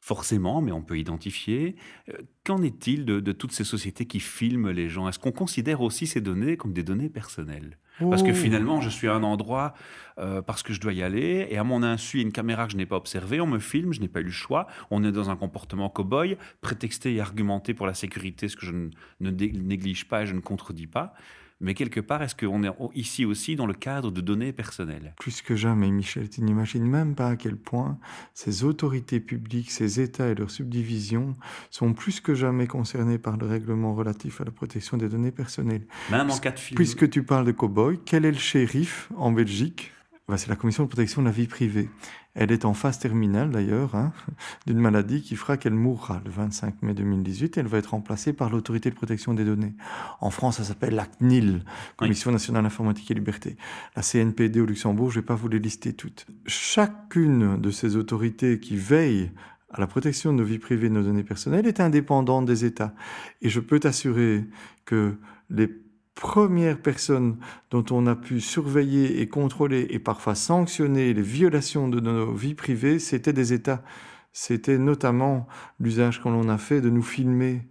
forcément, 0.00 0.60
mais 0.60 0.72
on 0.72 0.82
peut 0.82 0.98
identifier. 0.98 1.76
Euh, 2.08 2.18
qu'en 2.44 2.62
est-il 2.62 3.04
de, 3.04 3.32
toutes 3.32 3.52
ces 3.52 3.64
sociétés 3.64 4.06
qui 4.06 4.20
filment 4.20 4.70
les 4.70 4.88
gens? 4.88 5.08
Est-ce 5.08 5.18
qu'on 5.18 5.32
considère 5.32 5.80
aussi 5.80 6.06
ces 6.06 6.20
données 6.20 6.56
comme 6.56 6.72
des 6.72 6.82
données 6.82 7.08
personnelles? 7.08 7.78
Parce 7.98 8.22
que 8.22 8.34
finalement, 8.34 8.82
je 8.82 8.90
suis 8.90 9.08
à 9.08 9.14
un 9.14 9.22
endroit 9.22 9.72
euh, 10.18 10.42
parce 10.42 10.62
que 10.62 10.74
je 10.74 10.80
dois 10.82 10.92
y 10.92 11.02
aller, 11.02 11.46
et 11.48 11.56
à 11.56 11.64
mon 11.64 11.82
insu, 11.82 12.20
une 12.20 12.30
caméra 12.30 12.66
que 12.66 12.72
je 12.72 12.76
n'ai 12.76 12.84
pas 12.84 12.96
observée, 12.96 13.40
on 13.40 13.46
me 13.46 13.58
filme, 13.58 13.94
je 13.94 14.02
n'ai 14.02 14.08
pas 14.08 14.20
eu 14.20 14.24
le 14.24 14.30
choix. 14.30 14.66
On 14.90 15.02
est 15.02 15.12
dans 15.12 15.30
un 15.30 15.36
comportement 15.36 15.88
cow-boy, 15.88 16.36
prétexté 16.60 17.14
et 17.14 17.20
argumenté 17.22 17.72
pour 17.72 17.86
la 17.86 17.94
sécurité, 17.94 18.48
ce 18.48 18.56
que 18.56 18.66
je 18.66 18.72
ne 19.20 19.30
néglige 19.30 20.08
pas 20.08 20.24
et 20.24 20.26
je 20.26 20.34
ne 20.34 20.40
contredis 20.40 20.86
pas 20.86 21.14
mais 21.60 21.74
quelque 21.74 22.00
part, 22.00 22.22
est-ce 22.22 22.34
qu'on 22.34 22.62
est 22.64 22.70
ici 22.94 23.24
aussi 23.24 23.56
dans 23.56 23.66
le 23.66 23.72
cadre 23.72 24.10
de 24.10 24.20
données 24.20 24.52
personnelles? 24.52 25.14
Plus 25.18 25.40
que 25.40 25.56
jamais, 25.56 25.90
Michel, 25.90 26.28
tu 26.28 26.42
n'imagines 26.42 26.86
même 26.86 27.14
pas 27.14 27.28
à 27.28 27.36
quel 27.36 27.56
point 27.56 27.98
ces 28.34 28.64
autorités 28.64 29.20
publiques, 29.20 29.70
ces 29.70 30.00
États 30.00 30.28
et 30.28 30.34
leurs 30.34 30.50
subdivisions 30.50 31.34
sont 31.70 31.94
plus 31.94 32.20
que 32.20 32.34
jamais 32.34 32.66
concernés 32.66 33.18
par 33.18 33.38
le 33.38 33.46
règlement 33.46 33.94
relatif 33.94 34.40
à 34.40 34.44
la 34.44 34.50
protection 34.50 34.96
des 34.96 35.08
données 35.08 35.32
personnelles. 35.32 35.86
Même 36.10 36.30
en 36.30 36.38
cas 36.38 36.50
de 36.50 36.58
film. 36.58 36.76
Puisque 36.76 37.08
tu 37.08 37.22
parles 37.22 37.46
de 37.46 37.52
cow-boy, 37.52 38.00
quel 38.04 38.24
est 38.26 38.32
le 38.32 38.38
shérif 38.38 39.10
en 39.16 39.32
Belgique? 39.32 39.92
Bah, 40.28 40.36
c'est 40.36 40.48
la 40.48 40.56
Commission 40.56 40.82
de 40.82 40.88
protection 40.88 41.22
de 41.22 41.26
la 41.26 41.32
vie 41.32 41.46
privée. 41.46 41.88
Elle 42.38 42.52
est 42.52 42.66
en 42.66 42.74
phase 42.74 42.98
terminale 42.98 43.50
d'ailleurs 43.50 43.94
hein, 43.94 44.12
d'une 44.66 44.78
maladie 44.78 45.22
qui 45.22 45.36
fera 45.36 45.56
qu'elle 45.56 45.74
mourra 45.74 46.20
le 46.24 46.30
25 46.30 46.82
mai 46.82 46.92
2018. 46.92 47.56
Elle 47.56 47.66
va 47.66 47.78
être 47.78 47.92
remplacée 47.92 48.34
par 48.34 48.50
l'autorité 48.50 48.90
de 48.90 48.94
protection 48.94 49.32
des 49.32 49.44
données. 49.44 49.74
En 50.20 50.30
France, 50.30 50.58
ça 50.58 50.64
s'appelle 50.64 50.94
la 50.94 51.06
CNIL, 51.06 51.64
Commission 51.96 52.30
nationale 52.30 52.66
informatique 52.66 53.10
et 53.10 53.14
liberté. 53.14 53.56
La 53.96 54.02
CNPD 54.02 54.60
au 54.60 54.66
Luxembourg, 54.66 55.10
je 55.10 55.18
ne 55.18 55.22
vais 55.22 55.26
pas 55.26 55.34
vous 55.34 55.48
les 55.48 55.58
lister 55.58 55.94
toutes. 55.94 56.26
Chacune 56.46 57.58
de 57.58 57.70
ces 57.70 57.96
autorités 57.96 58.60
qui 58.60 58.76
veillent 58.76 59.32
à 59.70 59.80
la 59.80 59.86
protection 59.86 60.32
de 60.32 60.38
nos 60.38 60.44
vies 60.44 60.58
privées 60.58 60.86
et 60.86 60.90
de 60.90 60.94
nos 60.94 61.02
données 61.02 61.24
personnelles 61.24 61.66
est 61.66 61.80
indépendante 61.80 62.44
des 62.44 62.66
États. 62.66 62.94
Et 63.40 63.48
je 63.48 63.60
peux 63.60 63.80
t'assurer 63.80 64.44
que 64.84 65.16
les 65.48 65.68
première 66.16 66.80
personne 66.80 67.36
dont 67.70 67.84
on 67.90 68.06
a 68.06 68.16
pu 68.16 68.40
surveiller 68.40 69.20
et 69.20 69.28
contrôler 69.28 69.86
et 69.90 70.00
parfois 70.00 70.34
sanctionner 70.34 71.14
les 71.14 71.22
violations 71.22 71.88
de 71.88 72.00
nos 72.00 72.32
vies 72.32 72.54
privées, 72.54 72.98
c'était 72.98 73.34
des 73.34 73.52
États. 73.52 73.84
C'était 74.32 74.78
notamment 74.78 75.46
l'usage 75.78 76.20
qu'on 76.20 76.48
a 76.48 76.58
fait 76.58 76.80
de 76.80 76.90
nous 76.90 77.02
filmer, 77.02 77.68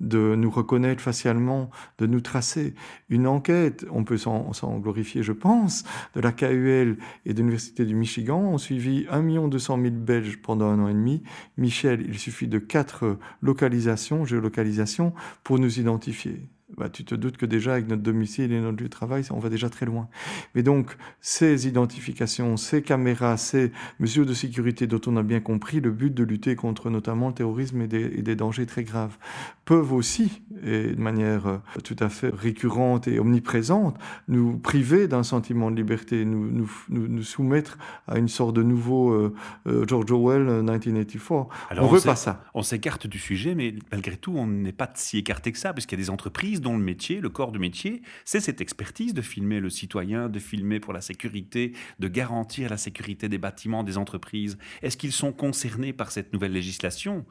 de 0.00 0.34
nous 0.34 0.50
reconnaître 0.50 1.02
facialement, 1.02 1.70
de 1.98 2.06
nous 2.06 2.20
tracer. 2.20 2.74
Une 3.08 3.26
enquête, 3.26 3.86
on 3.90 4.04
peut 4.04 4.18
s'en 4.18 4.78
glorifier, 4.78 5.22
je 5.22 5.32
pense, 5.32 5.84
de 6.14 6.20
la 6.20 6.32
KUL 6.32 6.98
et 7.24 7.32
de 7.32 7.38
l'Université 7.38 7.86
du 7.86 7.94
Michigan 7.94 8.40
ont 8.40 8.58
suivi 8.58 9.06
1 9.10 9.48
200 9.48 9.80
000 9.80 9.94
Belges 9.94 10.40
pendant 10.42 10.66
un 10.66 10.80
an 10.80 10.88
et 10.88 10.94
demi. 10.94 11.22
Michel, 11.56 12.04
il 12.06 12.18
suffit 12.18 12.48
de 12.48 12.58
quatre 12.58 13.18
localisations, 13.40 14.26
géolocalisations, 14.26 15.14
pour 15.44 15.58
nous 15.58 15.80
identifier 15.80 16.46
bah, 16.76 16.88
tu 16.88 17.04
te 17.04 17.14
doutes 17.14 17.36
que 17.36 17.46
déjà 17.46 17.74
avec 17.74 17.86
notre 17.88 18.02
domicile 18.02 18.52
et 18.52 18.60
notre 18.60 18.78
lieu 18.78 18.88
de 18.88 18.92
travail, 18.92 19.22
on 19.30 19.38
va 19.38 19.48
déjà 19.48 19.70
très 19.70 19.86
loin. 19.86 20.08
Mais 20.54 20.64
donc, 20.64 20.96
ces 21.20 21.68
identifications, 21.68 22.56
ces 22.56 22.82
caméras, 22.82 23.36
ces 23.36 23.70
mesures 24.00 24.26
de 24.26 24.34
sécurité 24.34 24.88
dont 24.88 25.00
on 25.06 25.16
a 25.16 25.22
bien 25.22 25.40
compris 25.40 25.80
le 25.80 25.92
but 25.92 26.12
de 26.12 26.24
lutter 26.24 26.56
contre 26.56 26.90
notamment 26.90 27.28
le 27.28 27.34
terrorisme 27.34 27.82
et 27.82 27.86
des, 27.86 28.02
et 28.18 28.22
des 28.22 28.34
dangers 28.34 28.66
très 28.66 28.82
graves, 28.82 29.16
peuvent 29.64 29.92
aussi, 29.92 30.42
et 30.64 30.92
de 30.92 31.00
manière 31.00 31.46
euh, 31.46 31.58
tout 31.84 31.96
à 32.00 32.08
fait 32.08 32.34
récurrente 32.34 33.06
et 33.06 33.20
omniprésente, 33.20 33.96
nous 34.26 34.58
priver 34.58 35.06
d'un 35.06 35.22
sentiment 35.22 35.70
de 35.70 35.76
liberté, 35.76 36.24
nous, 36.24 36.50
nous, 36.50 36.68
nous, 36.88 37.22
soumettre 37.22 37.78
à 38.08 38.18
une 38.18 38.28
sorte 38.28 38.54
de 38.54 38.62
nouveau 38.62 39.10
euh, 39.10 39.34
euh, 39.66 39.84
George 39.86 40.10
Orwell 40.10 40.62
1984. 40.62 41.48
Alors 41.70 41.88
on 41.88 41.92
ne 41.92 41.98
veut 41.98 42.04
pas 42.04 42.16
ça. 42.16 42.44
On 42.54 42.62
s'écarte 42.62 43.06
du 43.06 43.18
sujet, 43.18 43.54
mais 43.54 43.74
malgré 43.92 44.16
tout, 44.16 44.34
on 44.36 44.46
n'est 44.46 44.72
pas 44.72 44.90
si 44.94 45.18
écarté 45.18 45.52
que 45.52 45.58
ça, 45.58 45.72
puisqu'il 45.72 45.98
y 45.98 46.02
a 46.02 46.04
des 46.04 46.10
entreprises 46.10 46.55
dont 46.60 46.76
le 46.76 46.82
métier, 46.82 47.20
le 47.20 47.28
corps 47.28 47.52
de 47.52 47.58
métier, 47.58 48.02
c'est 48.24 48.40
cette 48.40 48.60
expertise 48.60 49.14
de 49.14 49.22
filmer 49.22 49.60
le 49.60 49.70
citoyen, 49.70 50.28
de 50.28 50.38
filmer 50.38 50.80
pour 50.80 50.92
la 50.92 51.00
sécurité, 51.00 51.72
de 51.98 52.08
garantir 52.08 52.70
la 52.70 52.76
sécurité 52.76 53.28
des 53.28 53.38
bâtiments, 53.38 53.84
des 53.84 53.98
entreprises. 53.98 54.58
Est-ce 54.82 54.96
qu'ils 54.96 55.12
sont 55.12 55.32
concernés 55.32 55.92
par 55.92 56.10
cette 56.12 56.32
nouvelle 56.32 56.52
législation? 56.52 57.24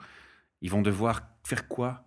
Ils 0.62 0.72
vont 0.72 0.82
devoir 0.82 1.22
faire 1.44 1.68
quoi? 1.68 2.06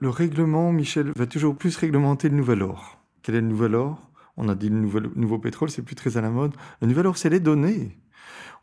Le 0.00 0.08
règlement, 0.08 0.72
Michel, 0.72 1.12
va 1.16 1.26
toujours 1.26 1.56
plus 1.56 1.76
réglementer 1.76 2.28
le 2.28 2.36
nouvel 2.36 2.62
or. 2.62 3.04
Quel 3.22 3.34
est 3.34 3.40
le 3.40 3.48
nouvel 3.48 3.74
or? 3.74 4.10
On 4.36 4.48
a 4.48 4.54
dit 4.54 4.68
le 4.68 4.80
nouveau 5.14 5.38
pétrole, 5.38 5.70
c'est 5.70 5.82
plus 5.82 5.94
très 5.94 6.16
à 6.16 6.20
la 6.20 6.30
mode. 6.30 6.54
Le 6.80 6.86
nouvel 6.88 7.06
or, 7.06 7.16
c'est 7.16 7.30
les 7.30 7.40
données 7.40 7.96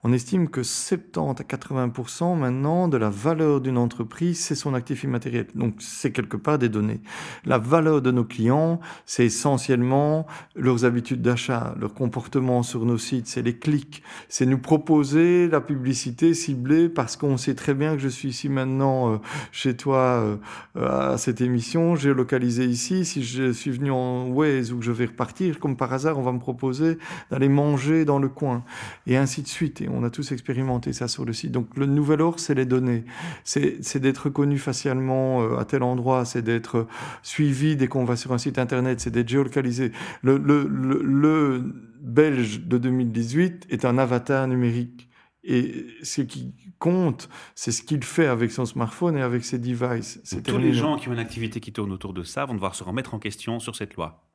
on 0.04 0.14
estime 0.14 0.50
que 0.50 0.64
70 0.64 1.42
à 1.42 1.44
80% 1.44 2.36
maintenant 2.36 2.88
de 2.88 2.98
la 2.98 3.10
valeur 3.10 3.62
d'une 3.62 3.78
entreprise, 3.78 4.40
c'est 4.40 4.56
son 4.56 4.74
actif 4.74 5.04
immatériel. 5.04 5.48
Donc 5.54 5.76
c'est 5.80 6.12
quelque 6.12 6.38
part 6.38 6.58
des 6.58 6.70
données. 6.70 7.02
La 7.46 7.60
valeur 7.60 8.02
de 8.02 8.10
nos 8.10 8.24
clients, 8.24 8.80
c'est 9.06 9.26
essentiellement 9.26 10.26
leurs 10.56 10.86
habitudes 10.86 11.22
d'achat, 11.22 11.76
leur 11.80 11.94
comportement 11.94 12.64
sur 12.64 12.86
nos 12.86 12.98
sites, 12.98 13.28
c'est 13.28 13.44
les 13.44 13.58
clics, 13.58 14.02
c'est 14.28 14.48
nous 14.48 14.58
proposer 14.58 15.48
la 15.48 15.62
publicité 15.62 16.34
ciblée 16.34 16.90
parce 16.90 17.16
qu'on 17.16 17.38
sait 17.38 17.56
très 17.56 17.76
bien 17.76 17.94
que 17.94 18.02
je 18.02 18.08
suis 18.08 18.30
ici 18.30 18.50
maintenant 18.50 19.14
euh, 19.14 19.18
chez 19.52 19.78
toi 19.78 20.40
euh, 20.76 21.12
à 21.12 21.18
cette 21.18 21.42
émission, 21.42 21.96
j'ai 21.96 22.14
localisé 22.14 22.66
ici, 22.66 23.06
si 23.06 23.24
je 23.24 23.52
suis 23.52 23.72
venu 23.72 23.92
en 23.92 24.30
Waze 24.30 24.74
ou 24.74 24.80
que 24.80 24.86
je 24.86 24.92
vais 24.92 25.06
repartir, 25.06 25.60
comme 25.60 25.78
par 25.78 25.94
hasard, 25.94 26.18
on 26.18 26.24
va 26.24 26.32
me 26.32 26.40
proposer 26.40 26.98
d'aller 27.30 27.50
manger 27.50 28.04
dans 28.04 28.18
le 28.18 28.30
coin. 28.30 28.64
Et 29.06 29.18
ainsi 29.18 29.44
de 29.44 29.48
suite 29.48 29.82
on 29.94 30.04
a 30.04 30.10
tous 30.10 30.32
expérimenté 30.32 30.94
ça 30.94 31.08
sur 31.08 31.26
le 31.26 31.34
site. 31.34 31.52
Donc 31.52 31.76
le 31.76 31.86
nouvel 31.86 32.22
or, 32.22 32.40
c'est 32.40 32.54
les 32.54 32.66
données. 32.66 33.04
C'est 33.44 34.00
d'être 34.00 34.26
reconnu 34.26 34.58
facialement 34.58 35.42
euh, 35.42 35.58
à 35.58 35.66
tel 35.66 35.84
endroit, 35.84 36.26
c'est 36.26 36.42
d'être 36.42 36.88
suivi 37.22 37.76
dès 37.76 37.88
qu'on 37.88 38.06
va 38.06 38.16
sur 38.16 38.32
un 38.34 38.38
site 38.38 38.58
internet, 38.60 39.00
c'est 39.00 39.12
d'être 39.12 39.30
géolocalisé. 39.30 39.92
Le, 40.22 40.38
le, 40.38 41.74
Belge 42.02 42.62
de 42.62 42.80
2018 42.80 43.68
est 43.70 43.86
un 43.86 44.00
avatar 44.00 44.48
numérique. 44.48 45.08
Et 45.44 45.86
ce 46.02 46.22
qui 46.22 46.56
compte, 46.80 47.30
c'est 47.54 47.72
ce 47.72 47.84
qu'il 47.84 48.04
fait 48.04 48.26
avec 48.26 48.52
son 48.52 48.66
smartphone 48.66 49.18
et 49.18 49.22
avec 49.22 49.46
ses 49.46 49.60
devices. 49.60 50.20
Tous 50.44 50.58
les 50.58 50.74
gens 50.74 50.98
qui 50.98 51.10
ont 51.10 51.14
une 51.14 51.20
activité 51.20 51.60
qui 51.60 51.72
tourne 51.72 51.92
autour 51.92 52.14
de 52.14 52.24
ça 52.24 52.46
vont 52.46 52.56
devoir 52.56 52.74
se 52.74 52.84
remettre 52.84 53.14
en 53.14 53.20
question 53.20 53.60
sur 53.60 53.76
cette 53.76 53.96
loi. 53.96 54.28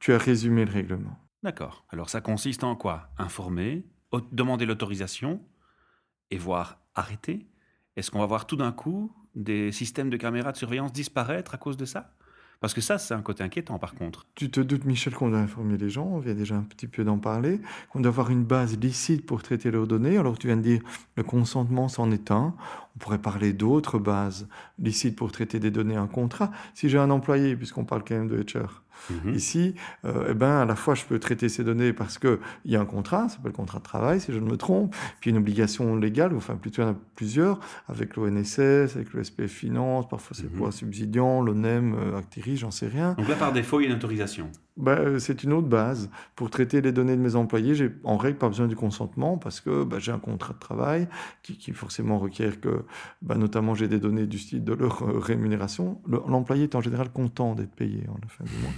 tu 0.00 0.12
as 0.12 0.18
résumé 0.18 0.66
le 0.66 0.72
règlement. 0.72 1.18
D'accord. 1.42 1.84
Alors 1.90 2.08
ça 2.08 2.20
consiste 2.20 2.62
en 2.62 2.76
quoi? 2.76 3.08
Informer, 3.18 3.84
demander 4.20 4.66
l'autorisation 4.66 5.40
et 6.30 6.38
voir 6.38 6.78
arrêter 6.94 7.46
Est-ce 7.96 8.10
qu'on 8.10 8.20
va 8.20 8.26
voir 8.26 8.46
tout 8.46 8.56
d'un 8.56 8.72
coup 8.72 9.12
des 9.34 9.72
systèmes 9.72 10.10
de 10.10 10.16
caméras 10.16 10.52
de 10.52 10.56
surveillance 10.56 10.92
disparaître 10.92 11.54
à 11.54 11.58
cause 11.58 11.76
de 11.76 11.84
ça? 11.84 12.14
Parce 12.62 12.74
que 12.74 12.80
ça, 12.80 12.96
c'est 12.96 13.12
un 13.12 13.22
côté 13.22 13.42
inquiétant, 13.42 13.80
par 13.80 13.96
contre. 13.96 14.24
Tu 14.36 14.48
te 14.48 14.60
doutes, 14.60 14.84
Michel, 14.84 15.12
qu'on 15.14 15.30
doit 15.30 15.40
informer 15.40 15.76
les 15.76 15.90
gens, 15.90 16.06
on 16.06 16.20
vient 16.20 16.34
déjà 16.34 16.54
un 16.54 16.62
petit 16.62 16.86
peu 16.86 17.02
d'en 17.02 17.18
parler, 17.18 17.60
qu'on 17.90 17.98
doit 17.98 18.10
avoir 18.10 18.30
une 18.30 18.44
base 18.44 18.78
licite 18.78 19.26
pour 19.26 19.42
traiter 19.42 19.72
leurs 19.72 19.88
données. 19.88 20.16
Alors, 20.16 20.38
tu 20.38 20.46
viens 20.46 20.56
de 20.56 20.62
dire, 20.62 20.80
le 21.16 21.24
consentement, 21.24 21.88
c'en 21.88 22.12
est 22.12 22.30
un. 22.30 22.54
On 22.94 22.98
pourrait 23.00 23.20
parler 23.20 23.52
d'autres 23.52 23.98
bases 23.98 24.46
licites 24.78 25.16
pour 25.16 25.32
traiter 25.32 25.58
des 25.58 25.72
données, 25.72 25.96
un 25.96 26.06
contrat. 26.06 26.52
Si 26.72 26.88
j'ai 26.88 26.98
un 26.98 27.10
employé, 27.10 27.56
puisqu'on 27.56 27.84
parle 27.84 28.04
quand 28.06 28.14
même 28.14 28.28
de 28.28 28.36
HR, 28.36 28.84
Mhm. 29.10 29.34
Ici, 29.34 29.74
euh, 30.04 30.28
eh 30.30 30.34
ben, 30.34 30.60
à 30.60 30.64
la 30.64 30.76
fois, 30.76 30.94
je 30.94 31.04
peux 31.04 31.18
traiter 31.18 31.48
ces 31.48 31.64
données 31.64 31.92
parce 31.92 32.18
qu'il 32.18 32.38
y 32.64 32.76
a 32.76 32.80
un 32.80 32.84
contrat, 32.84 33.28
ça 33.28 33.36
s'appelle 33.36 33.52
le 33.52 33.56
contrat 33.56 33.78
de 33.78 33.84
travail, 33.84 34.20
si 34.20 34.32
je 34.32 34.38
ne 34.38 34.48
me 34.48 34.56
trompe, 34.56 34.94
puis 35.20 35.30
une 35.30 35.36
obligation 35.38 35.96
légale, 35.96 36.34
enfin 36.36 36.56
plutôt 36.56 36.82
il 36.82 36.84
y 36.84 36.88
en 36.88 36.92
a 36.92 36.96
plusieurs, 37.16 37.60
avec 37.88 38.16
l'ONSS, 38.16 38.96
avec 38.96 39.12
le 39.12 39.24
SPF 39.24 39.50
Finance, 39.50 40.08
parfois 40.08 40.36
c'est 40.36 40.52
mmh. 40.52 40.56
pour 40.56 40.66
un 40.68 40.72
subsidiant, 40.72 41.42
l'ONEM, 41.42 41.94
euh, 41.94 42.18
Actiri, 42.18 42.56
j'en 42.56 42.70
sais 42.70 42.88
rien. 42.88 43.14
Donc 43.14 43.28
là, 43.28 43.36
par 43.36 43.52
défaut, 43.52 43.80
il 43.80 43.84
y 43.84 43.86
a 43.86 43.90
une 43.90 43.96
autorisation 43.96 44.50
bah, 44.78 44.96
euh, 44.98 45.18
c'est 45.18 45.44
une 45.44 45.52
autre 45.52 45.68
base. 45.68 46.08
Pour 46.34 46.48
traiter 46.48 46.80
les 46.80 46.92
données 46.92 47.16
de 47.16 47.20
mes 47.20 47.36
employés, 47.36 47.74
j'ai 47.74 47.90
en 48.04 48.16
règle 48.16 48.38
pas 48.38 48.48
besoin 48.48 48.68
du 48.68 48.76
consentement 48.76 49.36
parce 49.36 49.60
que 49.60 49.84
bah, 49.84 49.98
j'ai 49.98 50.12
un 50.12 50.18
contrat 50.18 50.54
de 50.54 50.58
travail 50.58 51.08
qui, 51.42 51.72
forcément 51.72 52.18
requiert 52.18 52.58
que, 52.60 52.84
bah, 53.20 53.34
notamment, 53.34 53.74
j'ai 53.74 53.86
des 53.86 53.98
données 53.98 54.26
du 54.26 54.38
style 54.38 54.64
de 54.64 54.72
leur 54.72 55.02
euh, 55.02 55.18
rémunération. 55.18 56.00
L'employé 56.06 56.64
est 56.64 56.74
en 56.74 56.80
général 56.80 57.10
content 57.10 57.54
d'être 57.54 57.74
payé 57.74 58.04
en 58.08 58.16
la 58.22 58.28
fin 58.28 58.44
du 58.44 58.62
mois 58.62 58.72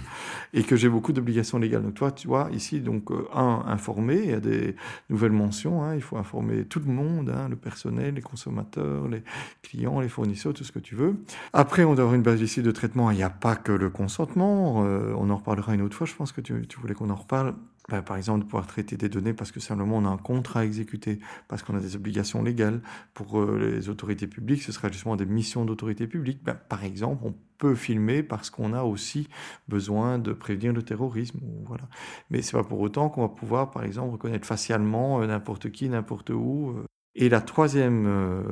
et 0.53 0.63
que 0.63 0.75
j'ai 0.75 0.89
beaucoup 0.89 1.13
d'obligations 1.13 1.59
légales. 1.59 1.83
Donc, 1.83 1.93
toi, 1.93 2.11
tu 2.11 2.27
vois, 2.27 2.49
ici, 2.51 2.81
donc, 2.81 3.09
euh, 3.11 3.27
un, 3.33 3.63
informer, 3.67 4.19
il 4.21 4.31
y 4.31 4.33
a 4.33 4.41
des 4.41 4.75
nouvelles 5.09 5.31
mentions, 5.31 5.81
hein, 5.81 5.95
il 5.95 6.01
faut 6.01 6.17
informer 6.17 6.65
tout 6.65 6.81
le 6.85 6.91
monde, 6.91 7.29
hein, 7.29 7.47
le 7.47 7.55
personnel, 7.55 8.15
les 8.15 8.21
consommateurs, 8.21 9.07
les 9.07 9.23
clients, 9.61 10.01
les 10.01 10.09
fournisseurs, 10.09 10.53
tout 10.53 10.65
ce 10.65 10.73
que 10.73 10.79
tu 10.79 10.95
veux. 10.95 11.15
Après, 11.53 11.85
on 11.85 11.93
doit 11.93 12.03
avoir 12.03 12.15
une 12.15 12.21
base 12.21 12.41
ici 12.41 12.61
de 12.61 12.71
traitement. 12.71 13.11
Il 13.11 13.17
n'y 13.17 13.23
a 13.23 13.29
pas 13.29 13.55
que 13.55 13.71
le 13.71 13.89
consentement, 13.89 14.79
on 14.79 15.29
en 15.29 15.37
reparlera 15.37 15.73
une 15.73 15.81
autre 15.81 15.84
fois, 15.93 16.07
je 16.07 16.15
pense 16.15 16.31
que 16.31 16.41
tu, 16.41 16.53
voulais 16.79 16.93
qu'on 16.93 17.09
en 17.09 17.15
reparle. 17.15 17.55
Ben, 17.87 18.01
par 18.01 18.17
exemple, 18.17 18.39
de 18.39 18.45
pouvoir 18.45 18.65
traiter 18.65 18.97
des 18.97 19.09
données 19.09 19.33
parce 19.33 19.51
que 19.51 19.59
simplement 19.59 19.97
on 19.97 20.05
a 20.05 20.09
un 20.09 20.17
contrat 20.17 20.61
à 20.61 20.63
exécuter, 20.63 21.19
parce 21.47 21.61
qu'on 21.61 21.75
a 21.75 21.79
des 21.79 21.95
obligations 21.95 22.41
légales. 22.41 22.81
Pour 23.13 23.39
euh, 23.39 23.59
les 23.59 23.89
autorités 23.89 24.25
publiques, 24.25 24.63
ce 24.63 24.71
sera 24.71 24.91
justement 24.91 25.15
des 25.15 25.27
missions 25.27 25.65
d'autorité 25.65 26.07
publique. 26.07 26.43
Ben, 26.43 26.55
par 26.55 26.83
exemple, 26.83 27.21
on 27.25 27.35
peut 27.57 27.75
filmer 27.75 28.23
parce 28.23 28.49
qu'on 28.49 28.73
a 28.73 28.83
aussi 28.83 29.27
besoin 29.67 30.17
de 30.17 30.33
prévenir 30.33 30.73
le 30.73 30.81
terrorisme. 30.81 31.39
Voilà. 31.67 31.87
Mais 32.31 32.41
c'est 32.41 32.53
pas 32.53 32.63
pour 32.63 32.79
autant 32.79 33.09
qu'on 33.09 33.21
va 33.21 33.29
pouvoir, 33.29 33.69
par 33.69 33.83
exemple, 33.83 34.13
reconnaître 34.13 34.47
facialement 34.47 35.21
euh, 35.21 35.27
n'importe 35.27 35.71
qui, 35.71 35.87
n'importe 35.87 36.31
où. 36.31 36.75
Euh. 36.77 36.85
Et 37.15 37.29
la 37.29 37.39
troisième 37.39 38.43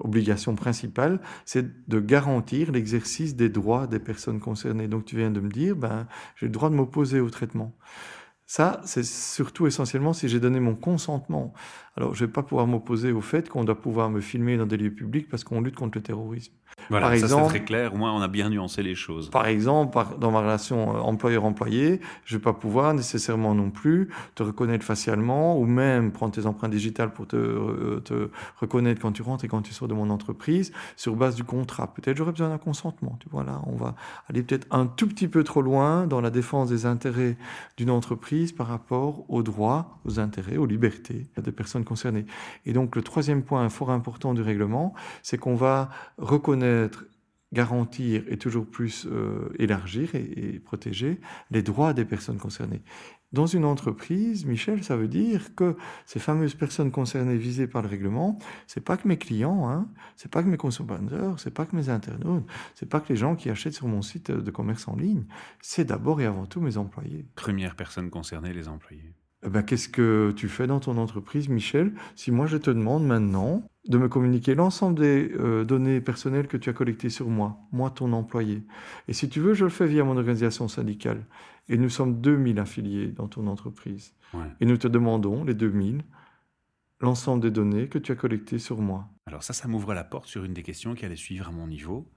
obligation 0.00 0.54
principale, 0.54 1.20
c'est 1.46 1.88
de 1.88 2.00
garantir 2.00 2.70
l'exercice 2.70 3.34
des 3.34 3.48
droits 3.48 3.86
des 3.86 3.98
personnes 3.98 4.40
concernées. 4.40 4.88
Donc 4.88 5.06
tu 5.06 5.16
viens 5.16 5.30
de 5.30 5.40
me 5.40 5.48
dire, 5.48 5.74
ben, 5.74 6.06
j'ai 6.36 6.46
le 6.46 6.52
droit 6.52 6.68
de 6.68 6.74
m'opposer 6.74 7.20
au 7.20 7.30
traitement. 7.30 7.74
Ça, 8.46 8.82
c'est 8.84 9.04
surtout 9.04 9.66
essentiellement 9.66 10.12
si 10.12 10.28
j'ai 10.28 10.38
donné 10.38 10.60
mon 10.60 10.74
consentement. 10.74 11.54
Alors, 11.96 12.14
je 12.14 12.22
ne 12.22 12.26
vais 12.26 12.32
pas 12.32 12.42
pouvoir 12.42 12.66
m'opposer 12.66 13.12
au 13.12 13.20
fait 13.20 13.48
qu'on 13.48 13.64
doit 13.64 13.80
pouvoir 13.80 14.10
me 14.10 14.20
filmer 14.20 14.56
dans 14.56 14.66
des 14.66 14.76
lieux 14.76 14.92
publics 14.92 15.28
parce 15.28 15.44
qu'on 15.44 15.60
lutte 15.60 15.76
contre 15.76 15.98
le 15.98 16.02
terrorisme. 16.02 16.52
Voilà, 16.90 17.08
par 17.08 17.16
ça 17.16 17.28
c'est 17.28 17.44
très 17.46 17.64
clair. 17.64 17.94
Au 17.94 17.96
moins, 17.96 18.12
on 18.12 18.20
a 18.20 18.28
bien 18.28 18.50
nuancé 18.50 18.82
les 18.82 18.96
choses. 18.96 19.30
Par 19.30 19.46
exemple, 19.46 19.96
dans 20.18 20.30
ma 20.30 20.40
relation 20.40 20.96
euh, 20.96 20.98
employeur-employé, 21.00 22.00
je 22.24 22.34
ne 22.34 22.38
vais 22.38 22.42
pas 22.42 22.52
pouvoir 22.52 22.94
nécessairement 22.94 23.54
non 23.54 23.70
plus 23.70 24.08
te 24.34 24.42
reconnaître 24.42 24.84
facialement 24.84 25.58
ou 25.58 25.66
même 25.66 26.12
prendre 26.12 26.34
tes 26.34 26.46
empreintes 26.46 26.72
digitales 26.72 27.12
pour 27.12 27.26
te, 27.28 27.36
euh, 27.36 28.00
te 28.04 28.28
reconnaître 28.60 29.00
quand 29.00 29.12
tu 29.12 29.22
rentres 29.22 29.44
et 29.44 29.48
quand 29.48 29.62
tu 29.62 29.72
sors 29.72 29.88
de 29.88 29.94
mon 29.94 30.10
entreprise 30.10 30.72
sur 30.96 31.14
base 31.14 31.36
du 31.36 31.44
contrat. 31.44 31.94
Peut-être 31.94 32.16
j'aurais 32.16 32.32
besoin 32.32 32.48
d'un 32.48 32.58
consentement. 32.58 33.16
Tu 33.20 33.28
vois, 33.30 33.44
là, 33.44 33.62
on 33.66 33.76
va 33.76 33.94
aller 34.28 34.42
peut-être 34.42 34.66
un 34.70 34.86
tout 34.86 35.06
petit 35.06 35.28
peu 35.28 35.44
trop 35.44 35.62
loin 35.62 36.06
dans 36.06 36.20
la 36.20 36.30
défense 36.30 36.68
des 36.68 36.86
intérêts 36.86 37.36
d'une 37.76 37.90
entreprise 37.90 38.52
par 38.52 38.66
rapport 38.66 39.24
aux 39.28 39.42
droits, 39.42 40.00
aux 40.04 40.18
intérêts, 40.18 40.56
aux 40.56 40.66
libertés 40.66 41.26
des 41.40 41.52
personnes 41.52 41.83
concernées. 41.84 42.26
Et 42.66 42.72
donc, 42.72 42.96
le 42.96 43.02
troisième 43.02 43.42
point 43.42 43.68
fort 43.68 43.90
important 43.90 44.34
du 44.34 44.42
règlement, 44.42 44.94
c'est 45.22 45.38
qu'on 45.38 45.54
va 45.54 45.90
reconnaître 46.18 47.04
garantir 47.54 48.24
et 48.28 48.36
toujours 48.36 48.66
plus 48.66 49.06
euh, 49.06 49.48
élargir 49.58 50.14
et, 50.14 50.60
protéger 50.62 51.20
les 51.50 51.62
droits 51.62 51.94
des 51.94 52.04
personnes 52.04 52.38
concernées. 52.38 52.82
Dans 53.32 53.46
une 53.46 53.64
entreprise, 53.64 54.44
Michel, 54.44 54.84
ça 54.84 54.96
veut 54.96 55.08
dire 55.08 55.54
que 55.56 55.76
ces 56.04 56.20
fameuses 56.20 56.54
personnes 56.54 56.90
concernées 56.90 57.36
visées 57.36 57.66
par 57.66 57.82
le 57.82 57.88
règlement, 57.88 58.38
c'est 58.66 58.84
pas 58.84 58.96
que 58.96 59.08
mes 59.08 59.16
clients, 59.16 59.68
hein, 59.68 59.88
c'est 60.16 60.30
pas 60.30 60.42
que 60.42 60.48
mes 60.48 60.56
consommateurs, 60.56 61.40
c'est 61.40 61.52
pas 61.52 61.64
que 61.64 61.74
mes 61.74 61.88
internautes, 61.88 62.44
c'est 62.74 62.88
pas 62.88 63.00
que 63.00 63.08
les 63.08 63.16
gens 63.16 63.34
qui 63.34 63.50
achètent 63.50 63.74
sur 63.74 63.88
mon 63.88 64.02
site 64.02 64.30
de 64.30 64.50
commerce 64.50 64.86
en 64.86 64.94
ligne, 64.94 65.24
c'est 65.60 65.84
d'abord 65.84 66.20
et 66.20 66.26
avant 66.26 66.46
tout 66.46 66.60
mes 66.60 66.76
employés. 66.76 67.24
Première 67.34 67.74
personne 67.74 68.10
concernée, 68.10 68.52
les 68.52 68.68
employés. 68.68 69.14
Eh 69.44 69.50
ben, 69.50 69.62
qu'est-ce 69.62 69.90
que 69.90 70.32
tu 70.34 70.48
fais 70.48 70.66
dans 70.66 70.80
ton 70.80 70.96
entreprise, 70.96 71.48
Michel? 71.48 71.92
Si 72.16 72.30
moi 72.30 72.46
je 72.46 72.56
te 72.56 72.70
demande 72.70 73.06
maintenant 73.06 73.68
de 73.86 73.98
me 73.98 74.08
communiquer 74.08 74.54
l'ensemble 74.54 74.98
des 74.98 75.32
euh, 75.38 75.64
données 75.64 76.00
personnelles 76.00 76.46
que 76.46 76.56
tu 76.56 76.70
as 76.70 76.72
collectées 76.72 77.10
sur 77.10 77.28
moi, 77.28 77.58
moi 77.70 77.90
ton 77.90 78.14
employé. 78.14 78.64
Et 79.06 79.12
si 79.12 79.28
tu 79.28 79.40
veux, 79.40 79.52
je 79.52 79.64
le 79.64 79.70
fais 79.70 79.86
via 79.86 80.02
mon 80.02 80.16
organisation 80.16 80.66
syndicale. 80.66 81.26
Et 81.68 81.76
nous 81.76 81.90
sommes 81.90 82.22
2000 82.22 82.58
affiliés 82.58 83.08
dans 83.08 83.28
ton 83.28 83.46
entreprise. 83.46 84.14
Et 84.60 84.66
nous 84.66 84.78
te 84.78 84.88
demandons, 84.88 85.44
les 85.44 85.54
2000, 85.54 86.02
l'ensemble 87.00 87.42
des 87.42 87.52
données 87.52 87.88
que 87.88 87.98
tu 87.98 88.10
as 88.10 88.16
collectées 88.16 88.58
sur 88.58 88.80
moi. 88.80 89.08
Alors 89.26 89.44
ça, 89.44 89.52
ça 89.52 89.68
m'ouvre 89.68 89.94
la 89.94 90.02
porte 90.02 90.26
sur 90.26 90.44
une 90.44 90.54
des 90.54 90.64
questions 90.64 90.94
qui 90.94 91.04
allait 91.04 91.14
suivre 91.14 91.48
à 91.48 91.52
mon 91.52 91.68
niveau. 91.68 92.10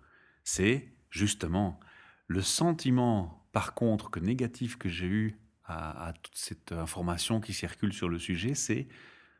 C'est 0.43 0.93
justement 1.11 1.79
le 2.27 2.41
sentiment, 2.41 3.47
par 3.51 3.75
contre, 3.75 4.09
que 4.09 4.19
négatif 4.19 4.77
que 4.77 4.89
j'ai 4.89 5.05
eu 5.05 5.39
à, 5.67 6.13
toute 6.21 6.35
cette 6.35 6.71
information 6.71 7.41
qui 7.41 7.53
circule 7.53 7.93
sur 7.93 8.09
le 8.09 8.19
sujet, 8.19 8.53
c'est 8.55 8.87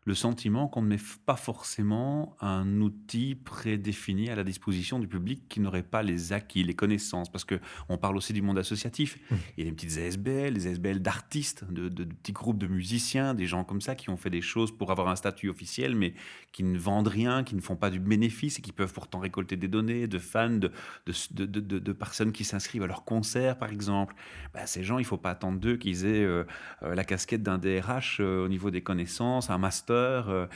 le 0.07 0.15
sentiment 0.15 0.69
qu'on 0.69 0.81
ne 0.81 0.87
met 0.87 0.99
pas 1.25 1.35
forcément 1.35 2.37
un 2.39 2.79
outil 2.79 3.35
prédéfini 3.35 4.29
à 4.29 4.37
la 4.37 4.45
disposition 4.45 4.99
du 4.99 5.07
public 5.07 5.49
qui 5.49 5.59
n'aurait 5.59 5.83
pas 5.83 6.01
les 6.01 6.31
acquis, 6.31 6.63
les 6.63 6.75
connaissances. 6.75 7.29
Parce 7.29 7.43
qu'on 7.43 7.97
parle 7.97 8.15
aussi 8.15 8.31
du 8.31 8.41
monde 8.41 8.57
associatif. 8.57 9.19
Mmh. 9.29 9.35
Il 9.57 9.63
y 9.65 9.67
a 9.67 9.69
des 9.69 9.75
petites 9.75 9.97
ASBL, 9.97 10.53
des 10.53 10.67
ASBL 10.67 10.99
d'artistes, 11.01 11.65
de, 11.69 11.89
petits 12.05 12.31
groupes 12.31 12.57
de 12.57 12.67
musiciens, 12.67 13.33
des 13.33 13.47
gens 13.47 13.65
comme 13.65 13.81
ça 13.81 13.95
qui 13.95 14.09
ont 14.09 14.15
fait 14.15 14.29
des 14.29 14.41
choses 14.41 14.71
pour 14.71 14.91
avoir 14.91 15.09
un 15.09 15.17
statut 15.17 15.49
officiel, 15.49 15.93
mais 15.93 16.13
qui 16.53 16.63
ne 16.63 16.77
vendent 16.77 17.09
rien, 17.09 17.43
qui 17.43 17.55
ne 17.55 17.61
font 17.61 17.75
pas 17.75 17.89
du 17.89 17.99
bénéfice 17.99 18.59
et 18.59 18.61
qui 18.61 18.71
peuvent 18.71 18.93
pourtant 18.93 19.19
récolter 19.19 19.57
des 19.57 19.67
données 19.67 20.07
de 20.07 20.19
fans, 20.19 20.49
de, 20.49 20.71
de, 21.05 21.91
personnes 21.91 22.31
qui 22.31 22.45
s'inscrivent 22.45 22.83
à 22.83 22.87
leurs 22.87 23.03
concerts, 23.03 23.57
par 23.57 23.73
exemple. 23.73 24.15
Bah, 24.53 24.65
ces 24.67 24.85
gens, 24.85 24.99
il 24.99 25.01
ne 25.01 25.07
faut 25.07 25.17
pas 25.17 25.31
attendre 25.31 25.59
d'eux 25.59 25.75
qu'ils 25.75 26.05
aient 26.05 26.23
euh, 26.23 26.45
euh, 26.83 26.95
la 26.95 27.03
casquette 27.03 27.43
d'un 27.43 27.57
DRH 27.57 28.19
euh, 28.21 28.45
au 28.45 28.47
niveau 28.47 28.71
des 28.71 28.81
connaissances, 28.81 29.49
un 29.49 29.57
master 29.57 29.96
euh, 29.97 30.47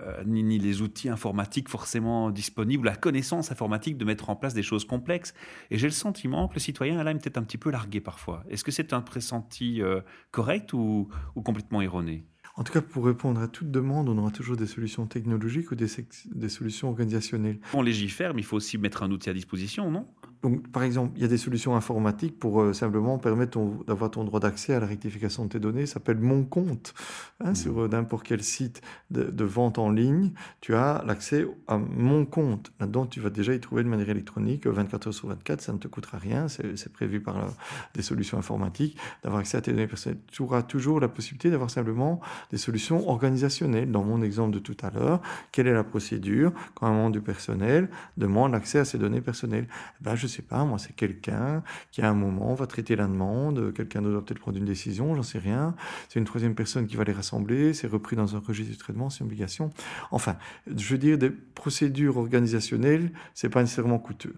euh, 0.00 0.22
ni, 0.24 0.58
les 0.58 0.82
outils 0.82 1.08
informatiques 1.08 1.68
forcément 1.68 2.30
disponibles, 2.30 2.86
la 2.86 2.96
connaissance 2.96 3.50
informatique 3.52 3.96
de 3.96 4.04
mettre 4.04 4.30
en 4.30 4.36
place 4.36 4.54
des 4.54 4.62
choses 4.62 4.84
complexes. 4.84 5.34
Et 5.70 5.78
j'ai 5.78 5.86
le 5.86 5.92
sentiment 5.92 6.48
que 6.48 6.54
le 6.54 6.60
citoyen, 6.60 7.02
là, 7.02 7.10
est 7.10 7.14
peut-être 7.14 7.38
un 7.38 7.42
petit 7.42 7.58
peu 7.58 7.70
largué 7.70 8.00
parfois. 8.00 8.44
Est-ce 8.48 8.64
que 8.64 8.72
c'est 8.72 8.92
un 8.92 9.00
pressenti 9.00 9.82
euh, 9.82 10.00
correct 10.30 10.72
ou, 10.72 11.08
complètement 11.44 11.82
erroné? 11.82 12.26
En 12.56 12.64
tout 12.64 12.72
cas, 12.72 12.80
pour 12.80 13.04
répondre 13.04 13.40
à 13.40 13.48
toute 13.48 13.70
demande, 13.70 14.08
on 14.08 14.16
aura 14.16 14.30
toujours 14.30 14.56
des 14.56 14.66
solutions 14.66 15.06
technologiques 15.06 15.70
ou 15.72 15.74
des, 15.74 15.88
des 16.34 16.48
solutions 16.48 16.88
organisationnelles. 16.88 17.60
On 17.74 17.82
légifère, 17.82 18.32
mais 18.32 18.40
il 18.40 18.44
faut 18.44 18.56
aussi 18.56 18.78
mettre 18.78 19.02
un 19.02 19.10
outil 19.10 19.28
à 19.28 19.34
disposition, 19.34 19.90
non? 19.90 20.08
Donc, 20.46 20.68
par 20.68 20.84
exemple, 20.84 21.12
il 21.16 21.22
y 21.22 21.24
a 21.24 21.28
des 21.28 21.38
solutions 21.38 21.74
informatiques 21.74 22.38
pour 22.38 22.60
euh, 22.60 22.72
simplement 22.72 23.18
permettre 23.18 23.58
d'avoir 23.84 24.12
ton 24.12 24.22
droit 24.22 24.38
d'accès 24.38 24.74
à 24.74 24.80
la 24.80 24.86
rectification 24.86 25.44
de 25.44 25.48
tes 25.48 25.58
données. 25.58 25.86
Ça 25.86 25.94
s'appelle 25.94 26.18
Mon 26.18 26.44
compte. 26.44 26.94
Hein, 27.40 27.50
mmh. 27.50 27.54
Sur 27.56 27.80
euh, 27.80 27.88
n'importe 27.88 28.24
quel 28.24 28.44
site 28.44 28.80
de, 29.10 29.44
vente 29.44 29.78
en 29.78 29.90
ligne, 29.90 30.30
tu 30.60 30.76
as 30.76 31.02
l'accès 31.04 31.48
à 31.66 31.78
Mon 31.78 32.24
compte. 32.24 32.72
Là-dedans, 32.78 33.06
tu 33.06 33.18
vas 33.18 33.30
déjà 33.30 33.54
y 33.54 33.60
trouver 33.60 33.82
de 33.82 33.88
manière 33.88 34.08
électronique 34.08 34.68
24 34.68 35.08
heures 35.08 35.14
sur 35.14 35.26
24. 35.26 35.60
Ça 35.60 35.72
ne 35.72 35.78
te 35.78 35.88
coûtera 35.88 36.18
rien. 36.18 36.46
C'est 36.46 36.92
prévu 36.92 37.20
par 37.20 37.38
euh, 37.38 37.48
des 37.94 38.02
solutions 38.02 38.38
informatiques 38.38 38.96
d'avoir 39.24 39.40
accès 39.40 39.58
à 39.58 39.60
tes 39.60 39.72
données 39.72 39.88
personnelles. 39.88 40.20
Tu 40.28 40.42
auras 40.42 40.62
toujours 40.62 41.00
la 41.00 41.08
possibilité 41.08 41.50
d'avoir 41.50 41.70
simplement 41.70 42.20
des 42.52 42.58
solutions 42.58 43.08
organisationnelles. 43.08 43.90
Dans 43.90 44.04
mon 44.04 44.22
exemple 44.22 44.54
de 44.54 44.60
tout 44.60 44.76
à 44.82 44.90
l'heure, 44.90 45.20
quelle 45.50 45.66
est 45.66 45.74
la 45.74 45.82
procédure 45.82 46.52
quand 46.76 46.86
un 46.86 46.92
membre 46.92 47.12
du 47.14 47.20
personnel 47.20 47.88
demande 48.16 48.52
l'accès 48.52 48.78
à 48.78 48.84
ses 48.84 48.98
données 48.98 49.20
personnelles? 49.20 49.66
Eh 50.00 50.04
ben, 50.04 50.14
Je 50.14 50.35
sais 50.36 50.42
pas, 50.42 50.64
moi, 50.64 50.78
c'est 50.78 50.94
quelqu'un 50.94 51.62
qui 51.92 52.02
à 52.02 52.10
un 52.10 52.14
moment 52.14 52.54
va 52.54 52.66
traiter 52.66 52.96
la 52.96 53.06
demande, 53.06 53.72
quelqu'un 53.74 54.02
d'autre 54.02 54.16
va 54.16 54.22
peut-être 54.22 54.40
prendre 54.40 54.58
une 54.58 54.64
décision, 54.64 55.14
j'en 55.14 55.22
sais 55.22 55.38
rien. 55.38 55.74
C'est 56.08 56.18
une 56.18 56.24
troisième 56.24 56.54
personne 56.54 56.86
qui 56.86 56.96
va 56.96 57.04
les 57.04 57.12
rassembler, 57.12 57.74
c'est 57.74 57.86
repris 57.86 58.16
dans 58.16 58.36
un 58.36 58.40
registre 58.40 58.72
de 58.72 58.78
traitement, 58.78 59.10
c'est 59.10 59.20
une 59.20 59.26
obligation. 59.26 59.70
Enfin, 60.10 60.36
je 60.66 60.88
veux 60.92 60.98
dire, 60.98 61.18
des 61.18 61.30
procédures 61.30 62.16
organisationnelles, 62.16 63.12
c'est 63.34 63.48
pas 63.48 63.62
nécessairement 63.62 63.98
coûteux. 63.98 64.34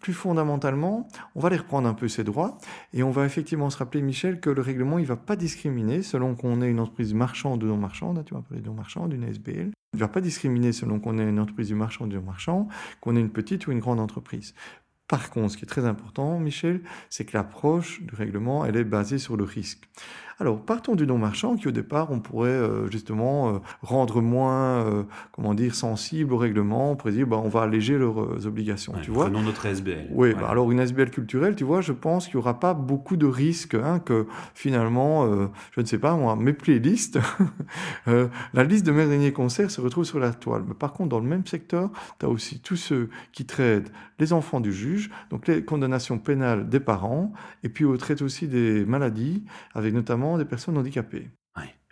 Plus 0.00 0.12
fondamentalement, 0.12 1.08
on 1.34 1.40
va 1.40 1.50
les 1.50 1.56
reprendre 1.56 1.88
un 1.88 1.94
peu 1.94 2.08
ces 2.08 2.24
droits 2.24 2.58
et 2.92 3.02
on 3.02 3.10
va 3.10 3.26
effectivement 3.26 3.70
se 3.70 3.78
rappeler, 3.78 4.02
Michel, 4.02 4.40
que 4.40 4.50
le 4.50 4.62
règlement, 4.62 4.98
il 4.98 5.06
va 5.06 5.16
pas 5.16 5.36
discriminer 5.36 6.02
selon 6.02 6.34
qu'on 6.34 6.62
est 6.62 6.70
une 6.70 6.80
entreprise 6.80 7.14
marchande 7.14 7.62
ou 7.64 7.66
non 7.66 7.76
marchande, 7.76 8.18
hein, 8.18 8.22
tu 8.24 8.34
vas 8.34 8.40
parler 8.42 8.62
de 8.62 8.68
non 8.68 8.74
marchande, 8.74 9.12
une 9.12 9.24
SBL. 9.24 9.70
Il 9.94 9.98
ne 9.98 10.00
va 10.00 10.08
pas 10.08 10.20
discriminer 10.20 10.72
selon 10.72 10.98
qu'on 10.98 11.18
est 11.18 11.28
une 11.28 11.38
entreprise 11.38 11.68
du 11.68 11.74
marchand 11.74 12.06
ou 12.06 12.08
du 12.08 12.18
marchand, 12.18 12.68
qu'on 13.00 13.14
est 13.16 13.20
une 13.20 13.30
petite 13.30 13.66
ou 13.66 13.72
une 13.72 13.78
grande 13.78 14.00
entreprise. 14.00 14.54
Par 15.08 15.30
contre, 15.30 15.52
ce 15.52 15.56
qui 15.58 15.64
est 15.64 15.68
très 15.68 15.84
important, 15.84 16.38
Michel, 16.38 16.80
c'est 17.10 17.24
que 17.24 17.36
l'approche 17.36 18.02
du 18.02 18.14
règlement, 18.14 18.64
elle 18.64 18.76
est 18.76 18.84
basée 18.84 19.18
sur 19.18 19.36
le 19.36 19.44
risque. 19.44 19.88
Alors, 20.40 20.60
partons 20.60 20.96
du 20.96 21.06
non-marchand 21.06 21.56
qui, 21.56 21.68
au 21.68 21.70
départ, 21.70 22.10
on 22.10 22.18
pourrait 22.18 22.48
euh, 22.50 22.90
justement 22.90 23.48
euh, 23.50 23.58
rendre 23.82 24.20
moins, 24.20 24.84
euh, 24.84 25.02
comment 25.30 25.54
dire, 25.54 25.76
sensible 25.76 26.32
au 26.32 26.36
règlement. 26.36 26.90
On 26.90 26.96
pourrait 26.96 27.12
dire, 27.12 27.26
bah, 27.26 27.40
on 27.42 27.48
va 27.48 27.62
alléger 27.62 27.96
leurs 27.96 28.46
obligations. 28.46 28.94
tu 29.00 29.12
vois 29.12 29.26
Prenons 29.26 29.42
notre 29.42 29.64
SBL. 29.64 30.08
Oui, 30.10 30.34
bah, 30.34 30.48
alors 30.48 30.70
une 30.72 30.80
SBL 30.80 31.10
culturelle, 31.10 31.54
tu 31.54 31.62
vois, 31.62 31.80
je 31.80 31.92
pense 31.92 32.26
qu'il 32.26 32.36
n'y 32.36 32.42
aura 32.42 32.58
pas 32.58 32.74
beaucoup 32.74 33.16
de 33.16 33.26
risques 33.26 33.74
hein, 33.74 34.00
que 34.00 34.26
finalement, 34.54 35.28
je 35.72 35.80
ne 35.80 35.86
sais 35.86 35.98
pas 35.98 36.16
moi, 36.16 36.36
mes 36.36 36.52
playlists, 36.52 37.18
la 38.06 38.64
liste 38.64 38.86
de 38.86 38.92
mes 38.92 39.06
derniers 39.06 39.32
concerts 39.32 39.70
se 39.70 39.80
retrouve 39.80 40.04
sur 40.04 40.18
la 40.18 40.32
toile. 40.32 40.64
Mais 40.66 40.74
par 40.74 40.92
contre, 40.92 41.10
dans 41.10 41.20
le 41.20 41.28
même 41.28 41.46
secteur, 41.46 41.90
tu 42.18 42.26
as 42.26 42.28
aussi 42.28 42.60
tous 42.60 42.76
ceux 42.76 43.08
qui 43.32 43.46
traitent 43.46 43.92
les 44.18 44.32
enfants 44.32 44.60
du 44.60 44.72
juge, 44.72 45.10
donc 45.30 45.46
les 45.46 45.64
condamnations 45.64 46.18
pénales 46.18 46.68
des 46.68 46.80
parents, 46.80 47.32
et 47.62 47.68
puis 47.68 47.84
on 47.84 47.96
traite 47.96 48.22
aussi 48.22 48.48
des 48.48 48.84
maladies, 48.84 49.44
avec 49.74 49.92
notamment 49.94 50.23
des 50.38 50.44
personnes 50.44 50.76
handicapées. 50.78 51.30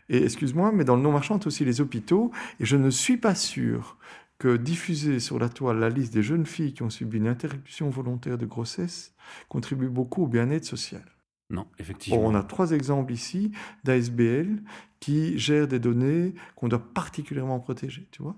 Et 0.08 0.24
excuse-moi, 0.24 0.72
mais 0.72 0.84
dans 0.84 0.96
le 0.96 1.02
non-marchand, 1.02 1.38
aussi 1.46 1.64
les 1.64 1.80
hôpitaux, 1.80 2.32
et 2.60 2.66
je 2.66 2.76
ne 2.76 2.90
suis 2.90 3.16
pas 3.16 3.34
sûr 3.34 3.96
que 4.38 4.56
diffuser 4.56 5.20
sur 5.20 5.38
la 5.38 5.48
toile 5.48 5.78
la 5.78 5.88
liste 5.88 6.12
des 6.12 6.22
jeunes 6.22 6.44
filles 6.44 6.74
qui 6.74 6.82
ont 6.82 6.90
subi 6.90 7.18
une 7.18 7.28
interruption 7.28 7.88
volontaire 7.88 8.36
de 8.36 8.44
grossesse 8.44 9.14
contribue 9.48 9.88
beaucoup 9.88 10.24
au 10.24 10.26
bien-être 10.26 10.64
social. 10.64 11.04
Non, 11.48 11.66
effectivement. 11.78 12.20
on 12.20 12.34
a 12.34 12.42
trois 12.42 12.72
exemples 12.72 13.12
ici 13.12 13.52
d'ASBL 13.84 14.62
qui 15.00 15.38
gèrent 15.38 15.68
des 15.68 15.78
données 15.78 16.34
qu'on 16.56 16.68
doit 16.68 16.92
particulièrement 16.92 17.60
protéger, 17.60 18.08
tu 18.10 18.22
vois? 18.22 18.36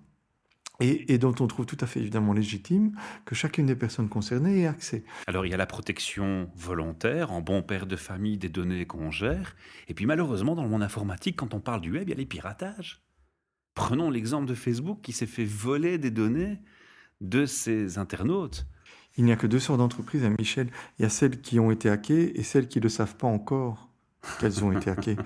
Et, 0.81 1.19
dont 1.19 1.35
on 1.41 1.47
trouve 1.47 1.67
tout 1.67 1.77
à 1.81 1.87
fait 1.87 2.01
évidemment 2.01 2.33
légitime 2.33 2.93
que 3.25 3.35
chacune 3.35 3.67
des 3.67 3.77
personnes 3.77 4.09
concernées 4.09 4.63
ait 4.63 4.67
accès. 4.67 5.05
Alors 5.27 5.47
il 5.47 5.51
y 5.51 5.55
a 5.55 5.57
la 5.57 5.67
protection 5.67 6.51
volontaire, 6.57 7.33
en 7.33 7.41
bon 7.41 7.63
père 7.63 7.87
de 7.87 7.97
famille, 7.97 8.39
des 8.39 8.49
données 8.49 8.87
qu'on 8.87 9.11
gère, 9.11 9.55
et 9.89 9.95
puis 9.95 10.07
malheureusement 10.07 10.55
dans 10.55 10.65
le 10.65 10.69
monde 10.69 10.83
informatique, 10.83 11.37
quand 11.37 11.55
on 11.55 11.61
parle 11.61 11.81
du 11.81 11.93
web, 11.93 12.09
il 12.09 12.11
y 12.11 12.15
a 12.15 12.17
les 12.17 12.27
piratages. 12.27 13.03
Prenons 13.75 14.11
l'exemple 14.11 14.47
de 14.47 14.55
Facebook 14.55 15.01
qui 15.03 15.13
s'est 15.13 15.27
fait 15.27 15.45
voler 15.45 15.99
des 15.99 16.11
données 16.11 16.59
de 17.21 17.47
ses 17.47 17.99
internautes. 17.99 18.67
Il 19.17 19.25
n'y 19.25 19.33
a 19.33 19.37
que 19.37 19.47
deux 19.47 19.61
sortes 19.61 19.79
d'entreprises, 19.79 20.25
hein, 20.25 20.35
Michel. 20.39 20.71
Il 20.99 21.03
y 21.03 21.05
a 21.05 21.09
celles 21.09 21.41
qui 21.41 21.61
ont 21.61 21.71
été 21.71 21.89
hackées 21.89 22.39
et 22.39 22.43
celles 22.43 22.69
qui 22.69 22.79
ne 22.79 22.85
le 22.85 22.89
savent 22.89 23.17
pas 23.17 23.27
encore 23.27 23.94
qu'elles 24.41 24.65
ont 24.65 24.73
été 24.73 24.91
hackées. 24.91 25.17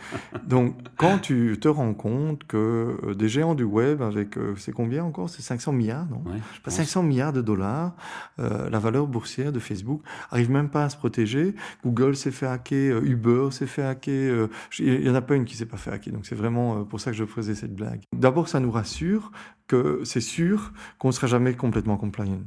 Donc, 0.46 0.76
quand 0.96 1.18
tu 1.18 1.58
te 1.60 1.68
rends 1.68 1.94
compte 1.94 2.44
que 2.44 2.98
euh, 3.04 3.14
des 3.14 3.28
géants 3.28 3.54
du 3.54 3.64
web, 3.64 4.02
avec, 4.02 4.36
euh, 4.36 4.54
c'est 4.56 4.72
combien 4.72 5.04
encore? 5.04 5.30
C'est 5.30 5.42
500 5.42 5.72
milliards, 5.72 6.06
non? 6.06 6.22
500 6.66 7.02
milliards 7.02 7.32
de 7.32 7.40
dollars, 7.40 7.94
euh, 8.38 8.68
la 8.70 8.78
valeur 8.78 9.06
boursière 9.06 9.52
de 9.52 9.58
Facebook, 9.58 10.02
arrive 10.30 10.50
même 10.50 10.68
pas 10.68 10.84
à 10.84 10.88
se 10.88 10.96
protéger. 10.96 11.54
Google 11.84 12.16
s'est 12.16 12.30
fait 12.30 12.46
hacker, 12.46 13.02
Uber 13.02 13.48
s'est 13.50 13.66
fait 13.66 13.84
hacker. 13.84 14.48
Il 14.78 15.00
n'y 15.00 15.10
en 15.10 15.14
a 15.14 15.22
pas 15.22 15.34
une 15.34 15.44
qui 15.44 15.56
s'est 15.56 15.66
pas 15.66 15.76
fait 15.76 15.90
hacker. 15.90 16.12
Donc, 16.12 16.26
c'est 16.26 16.34
vraiment 16.34 16.84
pour 16.84 17.00
ça 17.00 17.10
que 17.10 17.16
je 17.16 17.24
faisais 17.24 17.54
cette 17.54 17.74
blague. 17.74 18.00
D'abord, 18.14 18.48
ça 18.48 18.60
nous 18.60 18.70
rassure 18.70 19.30
que 19.68 20.00
c'est 20.04 20.22
sûr 20.22 20.72
qu'on 20.98 21.08
ne 21.08 21.12
sera 21.12 21.26
jamais 21.26 21.54
complètement 21.54 21.96
compliant. 21.96 22.40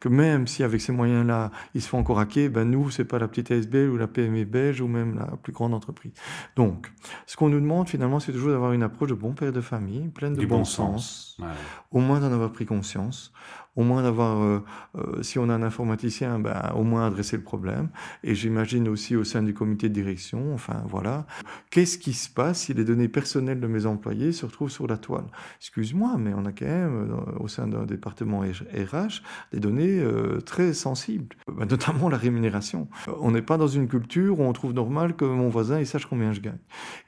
Que 0.00 0.08
même 0.08 0.46
si 0.46 0.62
avec 0.62 0.80
ces 0.80 0.92
moyens-là, 0.92 1.50
ils 1.74 1.82
se 1.82 1.88
font 1.88 1.98
encore 1.98 2.20
hacker, 2.20 2.50
ben 2.50 2.70
nous, 2.70 2.90
c'est 2.90 3.04
pas 3.04 3.18
la 3.18 3.28
petite 3.28 3.50
ASBL 3.50 3.90
ou 3.90 3.96
la 3.96 4.06
PME 4.06 4.44
belge 4.44 4.80
ou 4.80 4.86
même 4.86 5.16
la 5.16 5.36
plus 5.36 5.52
grande 5.52 5.74
entreprise. 5.74 6.12
Donc, 6.56 6.90
ce 7.26 7.36
qu'on 7.36 7.48
nous 7.48 7.60
demande 7.60 7.88
finalement, 7.88 8.20
c'est 8.20 8.32
toujours 8.32 8.52
d'avoir 8.52 8.72
une 8.72 8.82
approche 8.82 9.10
de 9.10 9.14
bon 9.14 9.34
père 9.34 9.52
de 9.52 9.60
famille, 9.60 10.08
pleine 10.08 10.34
de 10.34 10.46
bon, 10.46 10.64
sens, 10.64 11.38
au 11.90 12.00
moins 12.00 12.20
d'en 12.20 12.32
avoir 12.32 12.52
pris 12.52 12.64
conscience, 12.64 13.32
au 13.78 13.84
moins 13.84 14.02
d'avoir, 14.02 14.42
euh, 14.42 14.64
euh, 14.96 15.22
si 15.22 15.38
on 15.38 15.48
a 15.48 15.54
un 15.54 15.62
informaticien, 15.62 16.40
ben, 16.40 16.72
au 16.74 16.82
moins 16.82 17.06
adresser 17.06 17.36
le 17.36 17.44
problème. 17.44 17.90
Et 18.24 18.34
j'imagine 18.34 18.88
aussi 18.88 19.14
au 19.14 19.22
sein 19.22 19.40
du 19.40 19.54
comité 19.54 19.88
de 19.88 19.94
direction, 19.94 20.52
enfin 20.52 20.82
voilà, 20.88 21.26
qu'est-ce 21.70 21.96
qui 21.96 22.12
se 22.12 22.28
passe 22.28 22.62
si 22.62 22.74
les 22.74 22.84
données 22.84 23.06
personnelles 23.06 23.60
de 23.60 23.68
mes 23.68 23.86
employés 23.86 24.32
se 24.32 24.44
retrouvent 24.44 24.70
sur 24.70 24.88
la 24.88 24.96
toile? 24.96 25.26
Excuse-moi, 25.60 26.16
mais 26.18 26.32
on 26.34 26.44
a 26.44 26.50
quand 26.50 26.66
même, 26.66 27.08
euh, 27.12 27.38
au 27.38 27.46
sein 27.46 27.68
d'un 27.68 27.84
département 27.84 28.40
RH, 28.40 29.22
des 29.52 29.60
données 29.60 30.02
très 30.44 30.72
sensibles, 30.72 31.36
ben, 31.46 31.66
notamment 31.66 32.08
la 32.08 32.16
rémunération. 32.16 32.88
On 33.20 33.30
n'est 33.30 33.42
pas 33.42 33.58
dans 33.58 33.68
une 33.68 33.86
culture 33.86 34.40
où 34.40 34.42
on 34.42 34.52
trouve 34.52 34.72
normal 34.72 35.14
que 35.14 35.24
mon 35.24 35.50
voisin 35.50 35.78
il 35.78 35.86
sache 35.86 36.06
combien 36.06 36.32
je 36.32 36.40
gagne. 36.40 36.58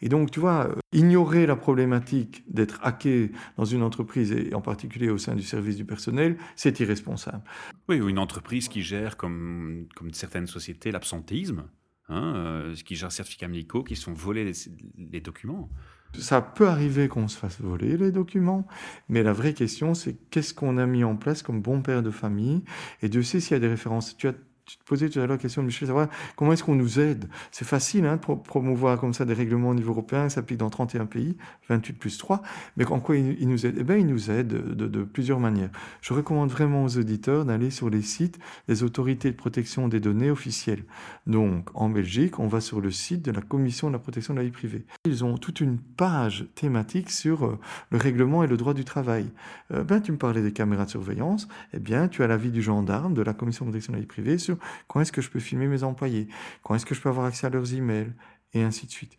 Et 0.02 0.08
donc, 0.08 0.30
tu 0.30 0.38
vois, 0.38 0.68
ignorer 0.92 1.46
la 1.46 1.56
problématique 1.56 2.42
d'être 2.52 2.80
hacké 2.82 3.30
dans 3.56 3.64
une 3.64 3.82
entreprise, 3.82 4.32
et 4.32 4.54
en 4.54 4.60
particulier 4.60 5.10
au 5.10 5.18
sein 5.18 5.36
du 5.36 5.42
service 5.42 5.76
du 5.76 5.84
personnel, 5.84 6.36
c'est 6.56 6.80
irresponsable. 6.80 7.42
Oui, 7.88 8.00
ou 8.00 8.08
une 8.08 8.18
entreprise 8.18 8.68
qui 8.68 8.82
gère, 8.82 9.16
comme, 9.16 9.86
comme 9.94 10.12
certaines 10.12 10.46
sociétés, 10.46 10.90
l'absentéisme, 10.90 11.64
hein, 12.08 12.34
euh, 12.36 12.74
qui 12.74 12.96
gère 12.96 13.12
certificats 13.12 13.48
médicaux, 13.48 13.84
qui 13.84 13.96
sont 13.96 14.12
volés 14.12 14.52
les, 14.96 15.20
documents. 15.20 15.70
Ça 16.18 16.42
peut 16.42 16.66
arriver 16.66 17.06
qu'on 17.06 17.28
se 17.28 17.38
fasse 17.38 17.60
voler 17.60 17.96
les 17.96 18.10
documents, 18.10 18.66
mais 19.08 19.22
la 19.22 19.32
vraie 19.32 19.54
question, 19.54 19.94
c'est 19.94 20.16
qu'est-ce 20.30 20.52
qu'on 20.52 20.76
a 20.76 20.86
mis 20.86 21.04
en 21.04 21.16
place 21.16 21.44
comme 21.44 21.62
bon 21.62 21.82
père 21.82 22.02
de 22.02 22.10
famille? 22.10 22.64
Et 23.00 23.08
Dieu 23.08 23.22
sait 23.22 23.38
s'il 23.38 23.52
y 23.52 23.56
a 23.56 23.60
des 23.60 23.68
références. 23.68 24.16
Tu 24.16 24.26
as 24.26 24.34
tu 24.70 24.78
te 24.78 24.84
posais 24.84 25.08
tout 25.08 25.18
à 25.18 25.22
l'heure 25.22 25.36
la 25.36 25.38
question, 25.38 25.62
Michel, 25.64 25.88
savoir 25.88 26.08
comment 26.36 26.52
est-ce 26.52 26.62
qu'on 26.62 26.76
nous 26.76 27.00
aide 27.00 27.28
C'est 27.50 27.64
facile 27.64 28.06
hein, 28.06 28.16
de 28.16 28.34
promouvoir 28.34 29.00
comme 29.00 29.12
ça 29.12 29.24
des 29.24 29.34
règlements 29.34 29.70
au 29.70 29.74
niveau 29.74 29.90
européen, 29.90 30.28
ça 30.28 30.36
s'applique 30.36 30.58
dans 30.58 30.70
31 30.70 31.06
pays, 31.06 31.36
28 31.68 31.92
plus 31.94 32.18
3, 32.18 32.42
mais 32.76 32.86
en 32.86 33.00
quoi 33.00 33.16
il, 33.16 33.48
nous 33.48 33.66
aide 33.66 33.76
Eh 33.78 33.84
bien, 33.84 33.96
il 33.96 34.06
nous 34.06 34.30
aide 34.30 34.48
de, 34.48 34.86
de, 34.86 35.02
plusieurs 35.02 35.40
manières. 35.40 35.70
Je 36.02 36.14
recommande 36.14 36.50
vraiment 36.50 36.84
aux 36.84 36.98
auditeurs 36.98 37.44
d'aller 37.44 37.70
sur 37.70 37.90
les 37.90 38.02
sites 38.02 38.38
des 38.68 38.84
autorités 38.84 39.30
de 39.32 39.36
protection 39.36 39.88
des 39.88 39.98
données 39.98 40.30
officielles. 40.30 40.84
Donc, 41.26 41.68
en 41.74 41.88
Belgique, 41.88 42.38
on 42.38 42.46
va 42.46 42.60
sur 42.60 42.80
le 42.80 42.92
site 42.92 43.22
de 43.22 43.32
la 43.32 43.40
Commission 43.40 43.88
de 43.88 43.94
la 43.94 43.98
protection 43.98 44.34
de 44.34 44.38
la 44.38 44.44
vie 44.44 44.52
privée. 44.52 44.84
Ils 45.04 45.24
ont 45.24 45.36
toute 45.36 45.60
une 45.60 45.78
page 45.78 46.46
thématique 46.54 47.10
sur 47.10 47.44
euh, 47.44 47.58
le 47.90 47.98
règlement 47.98 48.44
et 48.44 48.46
le 48.46 48.56
droit 48.56 48.74
du 48.74 48.84
travail. 48.84 49.26
Euh, 49.72 49.82
ben, 49.82 50.00
tu 50.00 50.12
me 50.12 50.16
parlais 50.16 50.42
des 50.42 50.52
caméras 50.52 50.84
de 50.84 50.90
surveillance, 50.90 51.48
eh 51.72 51.80
bien, 51.80 52.06
tu 52.06 52.22
as 52.22 52.28
l'avis 52.28 52.52
du 52.52 52.62
gendarme 52.62 53.14
de 53.14 53.22
la 53.22 53.34
Commission 53.34 53.64
de 53.64 53.70
protection 53.70 53.92
de 53.92 53.96
la 53.96 54.00
vie 54.00 54.06
privée 54.06 54.38
sur 54.38 54.59
quand 54.88 55.00
est-ce 55.00 55.12
que 55.12 55.22
je 55.22 55.30
peux 55.30 55.40
filmer 55.40 55.66
mes 55.66 55.82
employés, 55.82 56.28
quand 56.62 56.74
est-ce 56.74 56.86
que 56.86 56.94
je 56.94 57.00
peux 57.00 57.08
avoir 57.08 57.26
accès 57.26 57.46
à 57.46 57.50
leurs 57.50 57.74
emails, 57.74 58.12
et 58.52 58.62
ainsi 58.62 58.86
de 58.86 58.90
suite. 58.90 59.16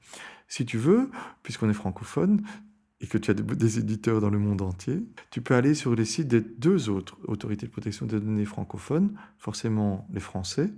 Si 0.47 0.65
tu 0.65 0.77
veux, 0.77 1.09
puisqu'on 1.43 1.69
est 1.69 1.73
francophone, 1.73 2.43
et 3.01 3.07
que 3.07 3.17
tu 3.17 3.31
as 3.31 3.33
des 3.33 3.79
éditeurs 3.79 4.21
dans 4.21 4.29
le 4.29 4.37
monde 4.37 4.61
entier, 4.61 5.03
tu 5.31 5.41
peux 5.41 5.55
aller 5.55 5.73
sur 5.73 5.95
les 5.95 6.05
sites 6.05 6.27
des 6.27 6.41
deux 6.41 6.89
autres 6.89 7.17
autorités 7.27 7.65
de 7.65 7.71
protection 7.71 8.05
des 8.05 8.19
données 8.19 8.45
francophones, 8.45 9.17
forcément 9.39 10.07
les 10.13 10.19
Français, 10.19 10.71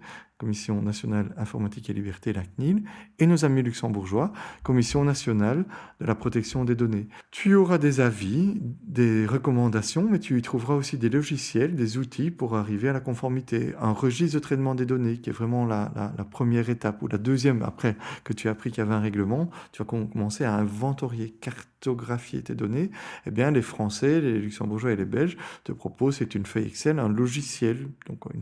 Commission 0.43 0.82
nationale 0.82 1.34
informatique 1.38 1.89
et 1.89 1.93
liberté, 1.93 2.34
la 2.34 2.43
CNIL, 2.43 2.84
et 3.17 3.27
nos 3.27 3.45
amis 3.45 3.63
luxembourgeois, 3.63 4.34
Commission 4.63 5.06
nationale 5.06 5.63
de 6.01 6.06
la 6.06 6.15
protection 6.15 6.65
des 6.65 6.75
données. 6.75 7.08
Tu 7.32 7.56
auras 7.56 7.77
des 7.77 8.01
avis, 8.01 8.60
des 8.86 9.25
recommandations, 9.25 10.06
mais 10.12 10.19
tu 10.19 10.38
y 10.38 10.41
trouveras 10.41 10.75
aussi 10.75 10.97
des 10.97 11.10
logiciels, 11.10 11.75
des 11.75 11.97
outils 11.97 12.29
pour 12.29 12.58
arriver 12.58 12.89
à 12.89 12.93
la 12.93 12.99
conformité. 12.99 13.73
Un 13.79 13.93
registre 13.93 14.36
de 14.36 14.39
traitement 14.39 14.75
des 14.75 14.86
données, 14.86 15.17
qui 15.19 15.29
est 15.29 15.34
vraiment 15.34 15.65
la, 15.65 15.93
la 15.95 16.25
première 16.25 16.69
étape, 16.69 17.01
ou 17.01 17.08
la 17.08 17.17
deuxième, 17.17 17.62
après 17.63 17.95
que 18.25 18.34
tu 18.34 18.49
as 18.49 18.51
appris 18.51 18.69
qu'il 18.71 18.84
y 18.84 18.86
avait 18.86 18.95
un 18.95 18.99
règlement, 18.99 19.49
tu 19.71 19.82
vas 19.82 19.86
commencer 19.86 20.43
à 20.43 20.56
inventorier, 20.56 21.29
cartographier 21.39 22.41
tes 22.41 22.56
données. 22.56 22.91
Eh 23.25 23.32
bien, 23.32 23.51
les 23.51 23.62
Français, 23.62 24.19
les 24.19 24.39
Luxembourgeois 24.39 24.91
et 24.91 24.97
les 24.97 25.06
Belges 25.06 25.38
te 25.63 25.71
proposent, 25.71 26.17
c'est 26.17 26.36
une 26.36 26.45
feuille 26.45 26.67
Excel, 26.67 26.99
un 26.99 27.08
logiciel. 27.08 27.88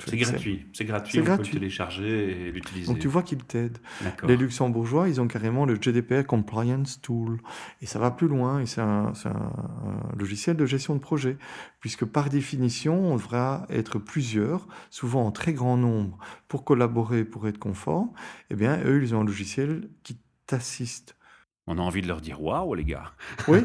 C'est 0.08 0.18
gratuit, 0.18 0.66
c'est 0.74 0.86
gratuit, 0.86 1.20
on 1.20 1.24
gratuit. 1.24 1.52
peut 1.52 1.56
le 1.56 1.60
télécharger 1.60 1.91
et 2.00 2.52
l'utiliser. 2.52 2.88
Donc 2.88 3.00
tu 3.00 3.08
vois 3.08 3.24
qu'ils 3.24 3.44
t'aident. 3.44 3.80
Les 4.24 4.38
luxembourgeois, 4.38 5.10
ils 5.10 5.20
ont 5.20 5.28
carrément 5.28 5.66
le 5.66 5.76
GDPR 5.76 6.26
Compliance 6.26 7.02
Tool. 7.02 7.42
Et 7.82 7.86
ça 7.86 8.00
va 8.00 8.12
plus 8.12 8.28
loin, 8.28 8.60
et 8.60 8.66
c'est 8.66 8.82
un, 8.82 9.14
logiciel 10.18 10.56
de 10.58 10.66
gestion 10.66 10.96
de 10.96 11.00
projet, 11.00 11.38
puisque 11.80 12.06
par 12.06 12.30
définition, 12.30 13.12
on 13.12 13.16
devra 13.16 13.66
être 13.70 14.00
plusieurs, 14.00 14.68
souvent 14.90 15.26
en 15.26 15.32
très 15.32 15.54
grand 15.54 15.78
nombre, 15.78 16.18
pour 16.48 16.64
collaborer, 16.64 17.26
pour 17.26 17.48
être 17.48 17.60
conforme. 17.60 18.12
Eh 18.50 18.56
bien, 18.56 18.80
eux, 18.86 19.02
ils 19.04 19.16
ont 19.16 19.22
un 19.22 19.26
logiciel 19.26 19.90
qui 20.04 20.18
t'assiste. 20.48 21.16
On 21.68 21.78
a 21.78 21.82
envie 21.82 22.02
de 22.02 22.08
leur 22.08 22.22
dire 22.22 22.42
waouh, 22.42 22.74
les 22.74 22.86
gars. 22.86 23.12
Oui. 23.48 23.60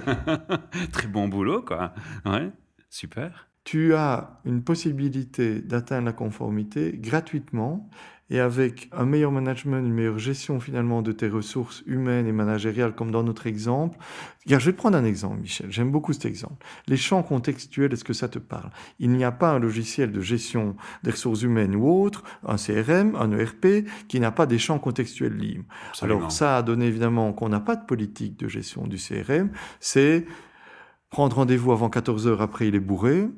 très 0.92 1.08
bon 1.08 1.28
boulot, 1.28 1.62
quoi. 1.62 1.94
Ouais, 2.24 2.50
super 2.90 3.48
tu 3.66 3.94
as 3.94 4.40
une 4.44 4.62
possibilité 4.62 5.60
d'atteindre 5.60 6.06
la 6.06 6.12
conformité 6.12 6.92
gratuitement 6.96 7.90
et 8.28 8.40
avec 8.40 8.88
un 8.92 9.04
meilleur 9.04 9.30
management, 9.30 9.86
une 9.86 9.92
meilleure 9.92 10.18
gestion 10.18 10.58
finalement 10.58 11.00
de 11.00 11.12
tes 11.12 11.28
ressources 11.28 11.82
humaines 11.86 12.26
et 12.26 12.32
managériales, 12.32 12.94
comme 12.94 13.12
dans 13.12 13.22
notre 13.22 13.46
exemple. 13.46 13.98
je 14.46 14.56
vais 14.56 14.72
te 14.72 14.76
prendre 14.76 14.96
un 14.96 15.04
exemple, 15.04 15.40
Michel. 15.40 15.70
J'aime 15.70 15.92
beaucoup 15.92 16.12
cet 16.12 16.24
exemple. 16.24 16.66
Les 16.88 16.96
champs 16.96 17.22
contextuels, 17.22 17.92
est-ce 17.92 18.04
que 18.04 18.12
ça 18.12 18.28
te 18.28 18.40
parle? 18.40 18.70
Il 18.98 19.10
n'y 19.10 19.22
a 19.22 19.30
pas 19.30 19.52
un 19.52 19.58
logiciel 19.60 20.10
de 20.10 20.20
gestion 20.20 20.76
des 21.04 21.12
ressources 21.12 21.42
humaines 21.42 21.76
ou 21.76 21.88
autre, 21.88 22.24
un 22.44 22.56
CRM, 22.56 23.14
un 23.14 23.30
ERP, 23.30 23.86
qui 24.08 24.18
n'a 24.18 24.32
pas 24.32 24.46
des 24.46 24.58
champs 24.58 24.80
contextuels 24.80 25.36
libres. 25.36 25.64
Alors 26.02 26.32
ça 26.32 26.56
a 26.56 26.62
donné 26.62 26.86
évidemment 26.86 27.32
qu'on 27.32 27.48
n'a 27.48 27.60
pas 27.60 27.76
de 27.76 27.84
politique 27.86 28.38
de 28.38 28.48
gestion 28.48 28.86
du 28.88 28.96
CRM. 28.96 29.50
C'est 29.78 30.26
prendre 31.10 31.36
rendez-vous 31.36 31.72
avant 31.72 31.88
14 31.88 32.26
heures, 32.26 32.42
après 32.42 32.68
il 32.68 32.74
est 32.74 32.80
bourré. 32.80 33.28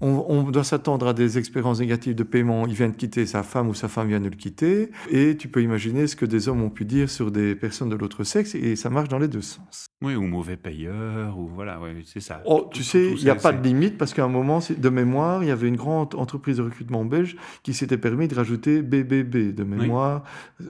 On, 0.00 0.42
doit 0.50 0.64
s'attendre 0.64 1.06
à 1.08 1.14
des 1.14 1.38
expériences 1.38 1.80
négatives 1.80 2.14
de 2.14 2.22
paiement. 2.22 2.66
Il 2.66 2.74
vient 2.74 2.88
de 2.88 2.94
quitter 2.94 3.24
sa 3.24 3.42
femme 3.42 3.68
ou 3.68 3.74
sa 3.74 3.88
femme 3.88 4.08
vient 4.08 4.20
de 4.20 4.28
le 4.28 4.36
quitter. 4.36 4.90
Et 5.10 5.36
tu 5.36 5.48
peux 5.48 5.62
imaginer 5.62 6.06
ce 6.06 6.16
que 6.16 6.26
des 6.26 6.48
hommes 6.48 6.62
ont 6.62 6.70
pu 6.70 6.84
dire 6.84 7.08
sur 7.08 7.30
des 7.30 7.54
personnes 7.54 7.88
de 7.88 7.96
l'autre 7.96 8.24
sexe 8.24 8.54
et 8.54 8.76
ça 8.76 8.90
marche 8.90 9.08
dans 9.08 9.18
les 9.18 9.28
deux 9.28 9.42
sens. 9.42 9.85
Oui, 10.02 10.14
ou 10.14 10.26
mauvais 10.26 10.58
payeur, 10.58 11.38
ou 11.38 11.48
voilà, 11.48 11.80
c'est 12.04 12.20
ça. 12.20 12.42
Oh, 12.44 12.68
tu 12.70 12.84
sais, 12.84 13.12
il 13.12 13.24
n'y 13.24 13.30
a 13.30 13.34
pas 13.34 13.52
de 13.52 13.66
limite 13.66 13.96
parce 13.96 14.12
qu'à 14.12 14.24
un 14.24 14.28
moment, 14.28 14.58
de 14.76 14.88
mémoire, 14.90 15.42
il 15.42 15.46
y 15.46 15.50
avait 15.50 15.68
une 15.68 15.76
grande 15.76 16.14
entreprise 16.16 16.58
de 16.58 16.62
recrutement 16.62 17.06
belge 17.06 17.36
qui 17.62 17.72
s'était 17.72 17.96
permis 17.96 18.28
de 18.28 18.34
rajouter 18.34 18.82
BBB 18.82 19.54
de 19.54 19.64
mémoire 19.64 20.24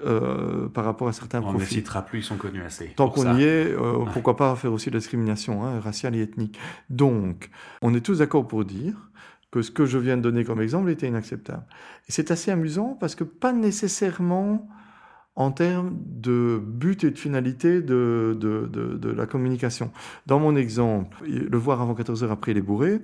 euh, 0.05 0.69
par 0.69 0.85
rapport 0.85 1.09
à 1.09 1.13
certains 1.13 1.41
on 1.41 1.51
profils. 1.51 1.61
On 1.61 1.61
ne 1.63 1.67
citera 1.67 2.03
plus, 2.03 2.21
ils 2.21 2.25
sont 2.25 2.37
connus 2.37 2.63
assez. 2.63 2.93
Tant 2.95 3.09
qu'on 3.09 3.37
y 3.37 3.43
est, 3.43 3.73
euh, 3.73 4.05
pourquoi 4.13 4.37
pas 4.37 4.55
faire 4.55 4.73
aussi 4.73 4.91
de 4.91 4.95
la 4.95 5.01
discrimination 5.01 5.65
hein, 5.65 5.81
raciale 5.81 6.15
et 6.15 6.23
ethnique. 6.23 6.57
Donc, 6.89 7.51
on 7.83 7.95
est 7.95 8.01
tous 8.01 8.19
d'accord 8.19 8.47
pour 8.47 8.65
dire 8.65 8.95
que 9.51 9.61
ce 9.61 9.73
que 9.73 9.87
je 9.87 9.99
viens 9.99 10.17
de 10.17 10.23
donner 10.23 10.45
comme 10.45 10.61
exemple 10.61 10.89
était 10.89 11.09
inacceptable. 11.09 11.65
Et 12.09 12.13
c'est 12.13 12.31
assez 12.31 12.53
amusant 12.53 12.97
parce 13.01 13.17
que 13.17 13.25
pas 13.25 13.53
nécessairement 13.53 14.69
en 15.37 15.53
termes 15.53 15.97
de 16.07 16.59
but 16.59 17.05
et 17.05 17.11
de 17.11 17.19
finalité 17.19 17.83
de, 17.83 18.37
de, 18.41 18.67
de, 18.67 19.11
la 19.11 19.27
communication. 19.27 19.93
Dans 20.25 20.41
mon 20.41 20.57
exemple, 20.57 21.19
le 21.27 21.59
voir 21.59 21.83
avant 21.83 21.95
14 21.95 22.25
heures 22.25 22.33
après 22.33 22.55
les 22.55 22.63
bourrés, 22.63 23.01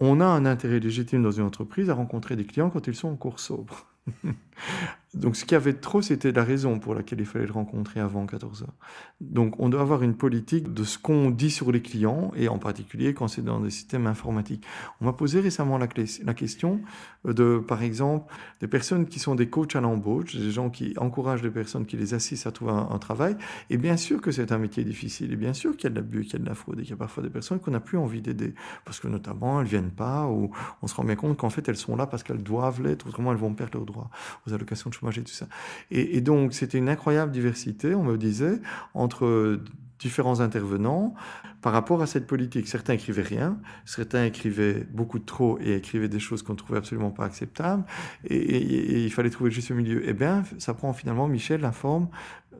on 0.00 0.20
a 0.20 0.24
un 0.24 0.46
intérêt 0.46 0.78
légitime 0.78 1.22
dans 1.22 1.32
une 1.32 1.44
entreprise 1.44 1.90
à 1.90 1.94
rencontrer 1.94 2.36
des 2.36 2.44
clients 2.44 2.70
quand 2.70 2.86
ils 2.86 2.94
sont 2.94 3.08
en 3.08 3.16
cours 3.16 3.40
sobre. 3.40 3.86
Donc 5.14 5.36
ce 5.36 5.44
qu'il 5.44 5.52
y 5.52 5.56
avait 5.56 5.74
trop, 5.74 6.00
c'était 6.00 6.32
la 6.32 6.42
raison 6.42 6.78
pour 6.78 6.94
laquelle 6.94 7.20
il 7.20 7.26
fallait 7.26 7.44
le 7.44 7.52
rencontrer 7.52 8.00
avant 8.00 8.24
14 8.24 8.62
heures. 8.62 8.74
Donc 9.20 9.54
on 9.58 9.68
doit 9.68 9.82
avoir 9.82 10.02
une 10.02 10.14
politique 10.14 10.72
de 10.72 10.84
ce 10.84 10.96
qu'on 10.98 11.30
dit 11.30 11.50
sur 11.50 11.70
les 11.70 11.82
clients, 11.82 12.32
et 12.34 12.48
en 12.48 12.58
particulier 12.58 13.12
quand 13.12 13.28
c'est 13.28 13.42
dans 13.42 13.60
des 13.60 13.68
systèmes 13.68 14.06
informatiques. 14.06 14.64
On 15.02 15.04
m'a 15.04 15.12
posé 15.12 15.40
récemment 15.40 15.76
la, 15.76 15.86
question 15.86 16.80
de, 17.26 17.58
par 17.58 17.82
exemple, 17.82 18.32
des 18.60 18.68
personnes 18.68 19.06
qui 19.06 19.18
sont 19.18 19.34
des 19.34 19.50
coachs 19.50 19.76
à 19.76 19.82
l'embauche, 19.82 20.34
des 20.34 20.50
gens 20.50 20.70
qui 20.70 20.94
encouragent 20.96 21.42
les 21.42 21.50
personnes, 21.50 21.84
qui 21.84 21.98
les 21.98 22.14
assistent 22.14 22.46
à 22.46 22.52
trouver 22.52 22.72
un, 22.72 22.98
travail. 22.98 23.36
Et 23.68 23.76
bien 23.76 23.96
sûr 23.98 24.20
que 24.20 24.30
c'est 24.30 24.50
un 24.50 24.58
métier 24.58 24.82
difficile, 24.82 25.32
et 25.32 25.36
bien 25.36 25.52
sûr 25.52 25.76
qu'il 25.76 25.84
y 25.84 25.86
a 25.88 25.90
de 25.90 25.96
l'abus, 25.96 26.22
qu'il 26.22 26.34
y 26.34 26.36
a 26.36 26.38
de 26.38 26.48
la 26.48 26.54
fraude, 26.54 26.78
et 26.78 26.82
qu'il 26.82 26.90
y 26.90 26.94
a 26.94 26.96
parfois 26.96 27.22
des 27.22 27.30
personnes 27.30 27.60
qu'on 27.60 27.72
n'a 27.72 27.80
plus 27.80 27.98
envie 27.98 28.22
d'aider, 28.22 28.54
parce 28.86 28.98
que 28.98 29.08
notamment 29.08 29.60
elles 29.60 29.66
viennent 29.66 29.90
pas, 29.90 30.26
ou 30.26 30.50
on 30.80 30.86
se 30.86 30.94
rend 30.94 31.04
bien 31.04 31.16
compte 31.16 31.36
qu'en 31.36 31.50
fait 31.50 31.68
elles 31.68 31.76
sont 31.76 31.96
là 31.96 32.06
parce 32.06 32.22
qu'elles 32.22 32.42
doivent 32.42 32.82
l'être, 32.82 33.06
autrement 33.06 33.32
elles 33.32 33.38
vont 33.38 33.52
perdre 33.52 33.76
leurs 33.76 33.86
droits 33.86 34.10
aux 34.46 34.54
allocations 34.54 34.88
de 34.88 34.94
tout 35.10 35.32
ça. 35.32 35.46
Et, 35.90 36.20
donc, 36.20 36.54
c'était 36.54 36.78
une 36.78 36.88
incroyable 36.88 37.32
diversité, 37.32 37.94
on 37.94 38.04
me 38.04 38.16
disait, 38.16 38.60
entre 38.94 39.60
différents 39.98 40.40
intervenants 40.40 41.14
par 41.60 41.72
rapport 41.72 42.02
à 42.02 42.06
cette 42.06 42.26
politique. 42.26 42.66
Certains 42.66 42.94
écrivaient 42.94 43.22
rien, 43.22 43.58
certains 43.84 44.24
écrivaient 44.24 44.84
beaucoup 44.90 45.20
trop 45.20 45.58
et 45.60 45.74
écrivaient 45.74 46.08
des 46.08 46.18
choses 46.18 46.42
qu'on 46.42 46.56
trouvait 46.56 46.78
absolument 46.78 47.10
pas 47.10 47.24
acceptables, 47.24 47.84
et, 48.24 49.04
il 49.04 49.12
fallait 49.12 49.30
trouver 49.30 49.50
le 49.50 49.54
juste 49.54 49.70
milieu. 49.70 50.02
Eh 50.04 50.12
bien, 50.12 50.42
ça 50.58 50.74
prend 50.74 50.92
finalement, 50.92 51.28
Michel, 51.28 51.60
la 51.60 51.72
forme 51.72 52.08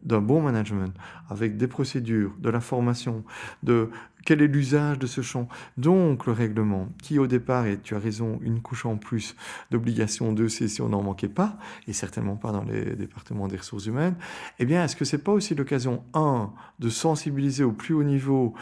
d'un 0.03 0.21
bon 0.21 0.41
management, 0.41 0.95
avec 1.29 1.57
des 1.57 1.69
procédures, 1.69 2.33
de 2.39 2.51
la 2.51 2.61
formation, 2.61 3.25
de 3.63 3.91
quel 4.25 4.43
est 4.43 4.47
l'usage 4.47 4.99
de 4.99 5.07
ce 5.07 5.21
champ? 5.21 5.49
Donc 5.77 6.27
le 6.27 6.33
règlement, 6.33 6.89
qui 7.03 7.19
au 7.19 7.27
départ, 7.27 7.67
et 7.67 7.79
tu 7.79 7.95
as 7.95 7.99
raison, 7.99 8.39
une 8.43 8.61
couche 8.61 8.87
en 8.87 8.97
plus 8.97 9.37
d'obligation 9.71 10.33
de 10.33 10.49
si 10.49 10.81
on 10.81 10.89
n'en 10.89 11.03
manquait 11.03 11.29
pas, 11.29 11.59
et 11.89 11.93
certainement 11.93 12.37
pas 12.37 12.53
dans 12.53 12.65
les 12.65 12.97
départements 12.97 13.49
des 13.49 13.57
ressources 13.57 13.87
humaines, 13.87 14.17
eh 14.59 14.65
bien, 14.65 14.85
est-ce 14.85 14.97
que 14.97 15.05
c'est 15.05 15.19
pas 15.23 15.33
aussi 15.33 15.55
l'occasion, 15.55 16.03
un, 16.15 16.53
de 16.79 16.89
sensibiliser 16.89 17.65
au 17.65 17.73
plus 17.73 17.95
haut 17.95 18.05
niveau 18.05 18.55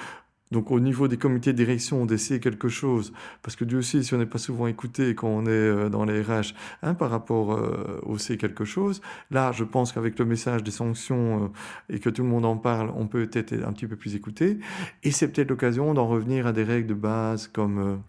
donc 0.50 0.70
au 0.70 0.80
niveau 0.80 1.06
des 1.06 1.16
comités 1.16 1.52
de 1.52 1.56
direction, 1.56 2.06
d'essayer 2.06 2.40
quelque 2.40 2.68
chose, 2.68 3.12
parce 3.42 3.54
que 3.54 3.64
Dieu 3.64 3.82
sait 3.82 4.02
si 4.02 4.14
on 4.14 4.18
n'est 4.18 4.26
pas 4.26 4.38
souvent 4.38 4.66
écouté 4.66 5.14
quand 5.14 5.28
on 5.28 5.46
est 5.46 5.50
euh, 5.50 5.88
dans 5.88 6.04
les 6.04 6.22
RH 6.22 6.54
hein, 6.82 6.94
par 6.94 7.10
rapport 7.10 7.52
euh, 7.52 8.00
au 8.02 8.18
c'est 8.18 8.36
quelque 8.36 8.64
chose, 8.64 9.00
là 9.30 9.52
je 9.52 9.64
pense 9.64 9.92
qu'avec 9.92 10.18
le 10.18 10.24
message 10.24 10.64
des 10.64 10.70
sanctions 10.70 11.44
euh, 11.44 11.94
et 11.94 12.00
que 12.00 12.10
tout 12.10 12.22
le 12.22 12.28
monde 12.28 12.44
en 12.44 12.56
parle, 12.56 12.92
on 12.96 13.06
peut 13.06 13.28
être 13.32 13.52
un 13.64 13.72
petit 13.72 13.86
peu 13.86 13.96
plus 13.96 14.16
écouté. 14.16 14.58
Et 15.02 15.10
c'est 15.10 15.28
peut-être 15.28 15.50
l'occasion 15.50 15.94
d'en 15.94 16.08
revenir 16.08 16.46
à 16.46 16.52
des 16.52 16.64
règles 16.64 16.88
de 16.88 16.94
base 16.94 17.48
comme... 17.48 18.00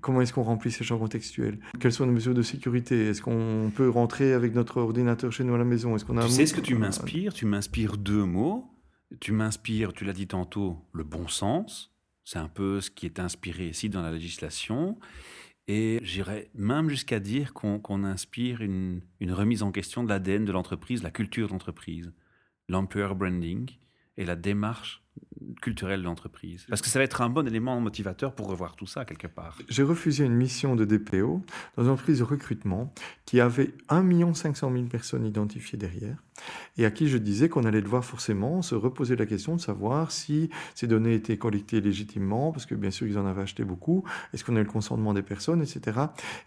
Comment 0.00 0.20
est-ce 0.20 0.32
qu'on 0.32 0.42
remplit 0.42 0.70
ces 0.70 0.84
champs 0.84 0.98
contextuels? 0.98 1.58
Quelles 1.80 1.92
sont 1.92 2.04
les 2.04 2.12
mesures 2.12 2.34
de 2.34 2.42
sécurité? 2.42 3.08
Est-ce 3.08 3.22
qu'on 3.22 3.70
peut 3.74 3.88
rentrer 3.88 4.32
avec 4.34 4.54
notre 4.54 4.78
ordinateur 4.78 5.32
chez 5.32 5.44
nous 5.44 5.54
à 5.54 5.58
la 5.58 5.64
maison? 5.64 5.94
Est-ce 5.96 6.04
qu'on 6.04 6.18
a 6.18 6.24
Tu 6.24 6.30
sais 6.30 6.44
ce 6.44 6.52
que 6.52 6.60
tu 6.60 6.74
m'inspires? 6.74 7.32
Tu 7.32 7.46
m'inspires 7.46 7.96
deux 7.96 8.24
mots 8.24 8.68
tu 9.20 9.32
m'inspires, 9.32 9.92
tu 9.92 10.04
l'as 10.04 10.12
dit 10.12 10.26
tantôt, 10.26 10.76
le 10.92 11.04
bon 11.04 11.28
sens. 11.28 11.92
C'est 12.24 12.38
un 12.38 12.48
peu 12.48 12.80
ce 12.80 12.90
qui 12.90 13.06
est 13.06 13.20
inspiré 13.20 13.68
ici 13.68 13.88
dans 13.88 14.02
la 14.02 14.10
législation. 14.10 14.98
Et 15.68 16.00
j'irais 16.02 16.50
même 16.54 16.88
jusqu'à 16.88 17.20
dire 17.20 17.52
qu'on 17.52 18.04
inspire 18.04 18.60
une, 18.62 19.00
une, 19.20 19.32
remise 19.32 19.62
en 19.62 19.72
question 19.72 20.04
de 20.04 20.08
l'ADN 20.08 20.44
de 20.44 20.52
l'entreprise, 20.52 21.02
la 21.02 21.10
culture 21.10 21.48
d'entreprise, 21.48 22.12
l'employer 22.68 23.14
branding 23.14 23.70
et 24.16 24.24
la 24.24 24.36
démarche 24.36 25.02
culturelle 25.60 26.00
de 26.00 26.06
l'entreprise. 26.06 26.66
Parce 26.68 26.82
que 26.82 26.88
ça 26.88 26.98
va 26.98 27.04
être 27.04 27.20
un 27.20 27.28
bon 27.28 27.46
élément 27.46 27.80
motivateur 27.80 28.34
pour 28.34 28.48
revoir 28.48 28.76
tout 28.76 28.86
ça 28.86 29.04
quelque 29.04 29.26
part. 29.26 29.58
J'ai 29.68 29.82
refusé 29.82 30.24
une 30.24 30.34
mission 30.34 30.76
de 30.76 30.84
DPO 30.84 31.42
dans 31.76 31.84
une 31.84 31.90
entreprise 31.90 32.18
de 32.18 32.24
recrutement 32.24 32.92
qui 33.24 33.40
avait 33.40 33.74
1 33.88 34.34
500 34.34 34.72
000 34.72 34.84
personnes 34.84 35.26
identifiées 35.26 35.78
derrière 35.78 36.16
et 36.76 36.84
à 36.84 36.90
qui 36.90 37.08
je 37.08 37.18
disais 37.18 37.48
qu'on 37.48 37.64
allait 37.64 37.82
devoir 37.82 38.04
forcément 38.04 38.62
se 38.62 38.74
reposer 38.74 39.16
la 39.16 39.26
question 39.26 39.56
de 39.56 39.60
savoir 39.60 40.12
si 40.12 40.50
ces 40.74 40.86
données 40.86 41.14
étaient 41.14 41.36
collectées 41.36 41.80
légitimement, 41.80 42.52
parce 42.52 42.66
que 42.66 42.74
bien 42.74 42.90
sûr 42.90 43.06
ils 43.06 43.18
en 43.18 43.26
avaient 43.26 43.42
acheté 43.42 43.64
beaucoup, 43.64 44.04
est-ce 44.32 44.44
qu'on 44.44 44.56
a 44.56 44.60
eu 44.60 44.64
le 44.64 44.70
consentement 44.70 45.14
des 45.14 45.22
personnes, 45.22 45.62
etc. 45.62 45.98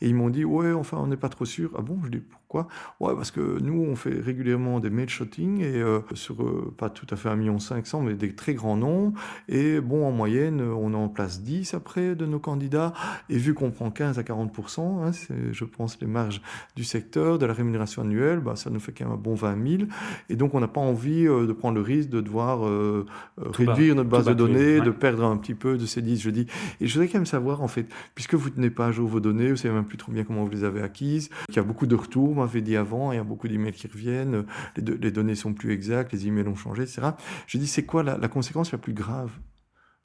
Et 0.02 0.08
ils 0.08 0.16
m'ont 0.16 0.30
dit, 0.30 0.46
ouais, 0.46 0.72
enfin 0.74 0.98
on 0.98 1.08
n'est 1.08 1.18
pas 1.18 1.30
trop 1.30 1.46
sûr. 1.46 1.72
Ah 1.78 1.82
bon, 1.82 2.00
je 2.04 2.10
dis, 2.10 2.20
pourquoi? 2.20 2.68
Ouais, 3.00 3.16
parce 3.16 3.32
que 3.32 3.60
nous 3.60 3.82
on 3.82 3.96
fait 3.96 4.20
régulièrement 4.20 4.80
des 4.80 4.90
mail 4.90 5.10
shotting, 5.10 5.62
et 5.62 5.82
euh, 5.82 6.02
sur 6.14 6.44
euh, 6.44 6.74
pas 6.78 6.90
tout 6.90 7.08
à 7.10 7.16
fait 7.16 7.30
1 7.30 7.36
million 7.36 7.60
500, 7.60 8.02
mais 8.02 8.14
des 8.14 8.36
très 8.36 8.54
grands 8.54 8.78
noms, 8.80 9.14
et 9.48 9.80
bon, 9.80 10.06
en 10.08 10.12
moyenne, 10.12 10.62
on 10.62 10.94
en 10.94 11.08
place 11.10 11.42
10 11.42 11.74
après 11.74 12.16
de 12.16 12.26
nos 12.26 12.40
candidats, 12.40 12.94
et 13.30 13.38
vu 13.38 13.54
qu'on 13.54 13.72
prend 13.72 13.92
15 13.92 14.20
à 14.20 14.24
40%, 14.24 15.04
hein, 15.04 15.12
c'est 15.12 15.54
je 15.54 15.66
pense 15.66 16.00
les 16.02 16.08
marges 16.08 16.42
du 16.76 16.84
secteur, 16.84 17.38
de 17.38 17.46
la 17.46 17.54
rémunération 17.54 18.02
annuelle, 18.02 18.40
bah, 18.40 18.56
ça 18.56 18.70
nous 18.70 18.80
fait 18.80 18.92
quand 18.92 19.06
même 19.06 19.14
un 19.14 19.18
bon 19.18 19.36
20 19.36 19.68
000. 19.68 19.84
Et 20.30 20.36
donc, 20.36 20.54
on 20.54 20.60
n'a 20.60 20.68
pas 20.68 20.82
envie 20.82 21.28
euh, 21.28 21.46
de 21.46 21.54
prendre 21.54 21.76
le 21.76 21.82
risque 21.82 22.10
de 22.10 22.22
devoir 22.22 22.66
euh, 22.66 23.06
réduire 23.38 23.96
notre 23.96 24.10
base 24.10 24.26
de 24.26 24.34
données, 24.34 24.82
de 24.82 24.92
perdre 24.92 25.26
un 25.26 25.38
petit 25.38 25.54
peu 25.54 25.78
de 25.78 25.86
ces 25.86 26.02
10, 26.02 26.22
je 26.22 26.30
dis. 26.30 26.48
Et 26.82 26.88
je 26.88 26.94
voudrais 26.94 27.08
quand 27.08 27.20
même 27.20 27.26
savoir, 27.26 27.62
en 27.62 27.68
fait, 27.68 27.88
puisque 28.16 28.36
vous 28.36 28.50
ne 28.50 28.56
tenez 28.56 28.70
pas 28.70 28.88
à 28.88 28.92
jour 28.92 29.08
vos 29.08 29.20
données, 29.20 29.50
vous 29.50 29.58
savez 29.58 29.74
même 29.74 29.86
plus 29.86 29.98
trop 29.98 30.12
bien 30.12 30.24
comment 30.24 30.44
vous 30.44 30.52
les 30.52 30.64
avez 30.64 30.82
acquises, 30.82 31.30
qu'il 31.48 31.58
y 31.58 31.60
a 31.60 31.64
beaucoup 31.64 31.88
de 31.88 31.96
retours, 31.96 32.36
m'avait 32.36 32.62
dit 32.62 32.76
avant, 32.76 33.12
il 33.12 33.16
y 33.16 33.20
a 33.20 33.24
beaucoup 33.24 33.48
d'emails 33.48 33.74
qui 33.74 33.88
reviennent, 33.88 34.46
les, 34.78 35.12
données 35.12 35.36
sont 35.36 35.54
plus 35.54 35.72
exactes, 35.72 36.12
les 36.14 36.28
emails 36.28 36.48
ont 36.48 36.56
changé, 36.56 36.84
etc. 36.84 37.02
Je 37.48 37.58
dis, 37.58 37.68
c'est 37.68 37.84
quoi 37.84 38.04
la, 38.04 38.18
la, 38.18 38.28
conséquence? 38.28 38.69
La 38.72 38.78
plus 38.78 38.94
grave 38.94 39.32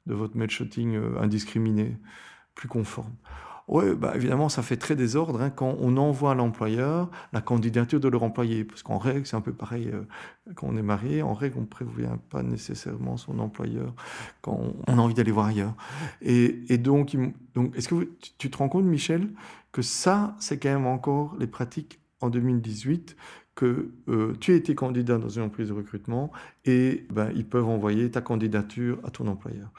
de 0.05 0.13
votre 0.13 0.37
mail 0.37 0.49
shooting 0.49 0.99
indiscriminé, 1.17 1.97
plus 2.53 2.67
conforme 2.67 3.15
oui, 3.67 3.95
bah 3.95 4.13
évidemment, 4.15 4.47
ça 4.47 4.61
fait 4.61 4.77
très 4.77 4.95
désordre 4.95 5.41
hein, 5.41 5.49
quand 5.49 5.75
on 5.79 5.97
envoie 5.97 6.31
à 6.31 6.35
l'employeur 6.35 7.09
la 7.33 7.41
candidature 7.41 7.99
de 7.99 8.07
leur 8.07 8.21
employé. 8.21 8.63
Parce 8.63 8.83
qu'en 8.83 8.99
règle, 8.99 9.25
c'est 9.25 9.35
un 9.35 9.41
peu 9.41 9.53
pareil 9.53 9.89
euh, 9.91 10.03
quand 10.55 10.67
on 10.67 10.77
est 10.77 10.83
marié. 10.83 11.23
En 11.23 11.33
règle, 11.33 11.57
on 11.57 11.61
ne 11.61 11.65
prévient 11.65 12.17
pas 12.29 12.43
nécessairement 12.43 13.17
son 13.17 13.39
employeur 13.39 13.95
quand 14.41 14.59
on, 14.87 14.97
a 14.97 15.01
envie 15.01 15.15
d'aller 15.15 15.31
voir 15.31 15.47
ailleurs. 15.47 15.73
Et, 16.21 16.77
donc, 16.77 17.17
donc 17.55 17.75
est-ce 17.75 17.87
que 17.87 18.07
tu 18.37 18.51
te 18.51 18.57
rends 18.57 18.69
compte, 18.69 18.85
Michel, 18.85 19.29
que 19.71 19.81
ça, 19.81 20.35
c'est 20.39 20.59
quand 20.59 20.69
même 20.69 20.85
encore 20.85 21.35
les 21.39 21.47
pratiques 21.47 21.99
en 22.21 22.29
2018 22.29 23.15
que 23.55 23.91
euh, 24.09 24.35
tu 24.39 24.51
as 24.51 24.55
été 24.55 24.75
candidat 24.75 25.17
dans 25.17 25.29
une 25.29 25.43
entreprise 25.43 25.69
de 25.69 25.73
recrutement 25.73 26.31
et 26.65 27.07
ben, 27.09 27.31
ils 27.35 27.47
peuvent 27.47 27.67
envoyer 27.67 28.11
ta 28.11 28.21
candidature 28.21 28.99
à 29.03 29.09
ton 29.09 29.27
employeur. 29.27 29.71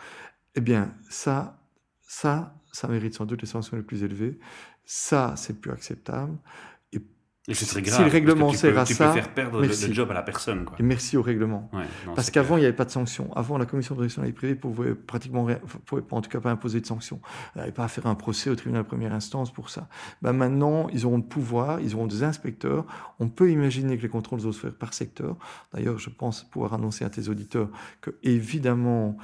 Eh 0.55 0.61
bien, 0.61 0.95
ça, 1.11 1.61
ça, 2.01 2.55
ça 2.73 2.89
mérite 2.89 3.15
sans 3.15 3.27
doute 3.27 3.43
les 3.43 3.49
sanctions 3.49 3.77
les 3.77 3.83
plus 3.83 4.03
élevées. 4.03 4.39
Ça, 4.85 5.35
c'est 5.37 5.61
plus 5.61 5.71
acceptable. 5.71 6.37
Et, 7.49 7.55
c'est 7.55 7.67
très 7.67 7.83
grave. 7.83 7.99
Si 7.99 8.05
le 8.05 8.11
règlement 8.11 8.53
sert 8.53 8.77
à 8.77 8.85
tu 8.85 8.95
ça, 8.95 9.09
peux 9.09 9.15
faire 9.15 9.29
perdre 9.29 9.61
le, 9.61 9.69
job 9.69 10.11
à 10.11 10.15
la 10.15 10.23
personne. 10.23 10.65
Quoi. 10.65 10.77
Et 10.81 10.83
merci 10.83 11.17
au 11.17 11.23
règlement. 11.23 11.71
parce 12.15 12.31
qu'avant, 12.31 12.57
il 12.57 12.61
n'y 12.61 12.67
avait 12.67 12.77
pas 12.77 12.85
de 12.85 12.91
sanctions. 12.91 13.31
Avant, 13.37 13.57
la 13.59 13.67
commission 13.67 13.95
de 13.95 14.01
direction 14.01 14.23
de 14.23 14.27
la 14.27 14.31
vie 14.31 14.37
privée 14.37 14.55
pouvait 14.55 14.95
pratiquement 14.95 15.45
rien, 15.45 15.61
pouvait 15.85 16.03
en 16.11 16.21
tout 16.21 16.31
cas 16.31 16.41
pas 16.41 16.51
imposer 16.51 16.81
de 16.81 16.87
sanctions. 16.87 17.21
Elle 17.55 17.61
n'avait 17.61 17.73
pas 17.73 17.85
à 17.85 17.89
faire 17.89 18.07
un 18.07 18.15
procès 18.15 18.51
au 18.51 18.57
tribunal 18.57 18.83
de 18.83 18.89
première 18.89 19.13
instance 19.13 19.53
pour 19.53 19.71
ça. 19.71 19.89
Ben 20.23 20.33
maintenant, 20.33 20.89
ils 20.93 21.07
auront 21.07 21.19
le 21.19 21.23
pouvoir, 21.23 21.81
ils 21.81 21.95
auront 21.95 22.07
des 22.07 22.23
inspecteurs. 22.23 22.85
On 23.21 23.29
peut 23.29 23.51
imaginer 23.51 23.97
que 23.97 24.03
les 24.03 24.09
contrôles 24.09 24.45
osent 24.45 24.59
faire 24.59 24.75
par 24.75 24.93
secteur. 24.93 25.37
D'ailleurs, 25.73 25.99
je 25.99 26.11
pense 26.11 26.43
pouvoir 26.43 26.75
annoncer 26.75 27.05
à 27.05 27.11
tes 27.11 27.29
auditeurs 27.29 27.69
que, 28.01 28.11
évidemment, 28.23 29.17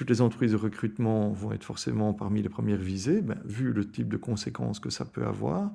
toutes 0.00 0.08
les 0.08 0.22
entreprises 0.22 0.52
de 0.52 0.56
recrutement 0.56 1.28
vont 1.28 1.52
être 1.52 1.62
forcément 1.62 2.14
parmi 2.14 2.40
les 2.40 2.48
premières 2.48 2.78
visées, 2.78 3.20
ben, 3.20 3.38
vu 3.44 3.70
le 3.70 3.86
type 3.86 4.08
de 4.08 4.16
conséquences 4.16 4.80
que 4.80 4.88
ça 4.88 5.04
peut 5.04 5.26
avoir. 5.26 5.72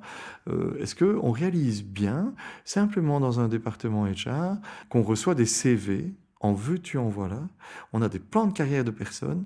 Euh, 0.47 0.75
est-ce 0.79 0.95
qu'on 0.95 1.29
réalise 1.29 1.83
bien, 1.83 2.33
simplement 2.63 3.19
dans 3.19 3.39
un 3.39 3.47
département 3.47 4.07
HR, 4.07 4.55
qu'on 4.89 5.03
reçoit 5.03 5.35
des 5.35 5.45
CV 5.45 6.15
en 6.39 6.53
veux-tu, 6.53 6.97
en 6.97 7.07
voilà? 7.07 7.47
On 7.93 8.01
a 8.01 8.09
des 8.09 8.17
plans 8.17 8.47
de 8.47 8.53
carrière 8.53 8.83
de 8.83 8.89
personnes. 8.89 9.45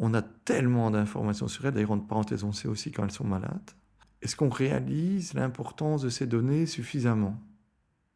On 0.00 0.12
a 0.12 0.22
tellement 0.22 0.90
d'informations 0.90 1.46
sur 1.46 1.64
elles. 1.64 1.74
D'ailleurs, 1.74 1.92
entre 1.92 2.08
parenthèses, 2.08 2.42
on 2.42 2.50
sait 2.50 2.66
aussi 2.66 2.90
quand 2.90 3.04
elles 3.04 3.12
sont 3.12 3.22
malades. 3.22 3.70
Est-ce 4.22 4.34
qu'on 4.34 4.48
réalise 4.48 5.34
l'importance 5.34 6.02
de 6.02 6.08
ces 6.08 6.26
données 6.26 6.66
suffisamment? 6.66 7.40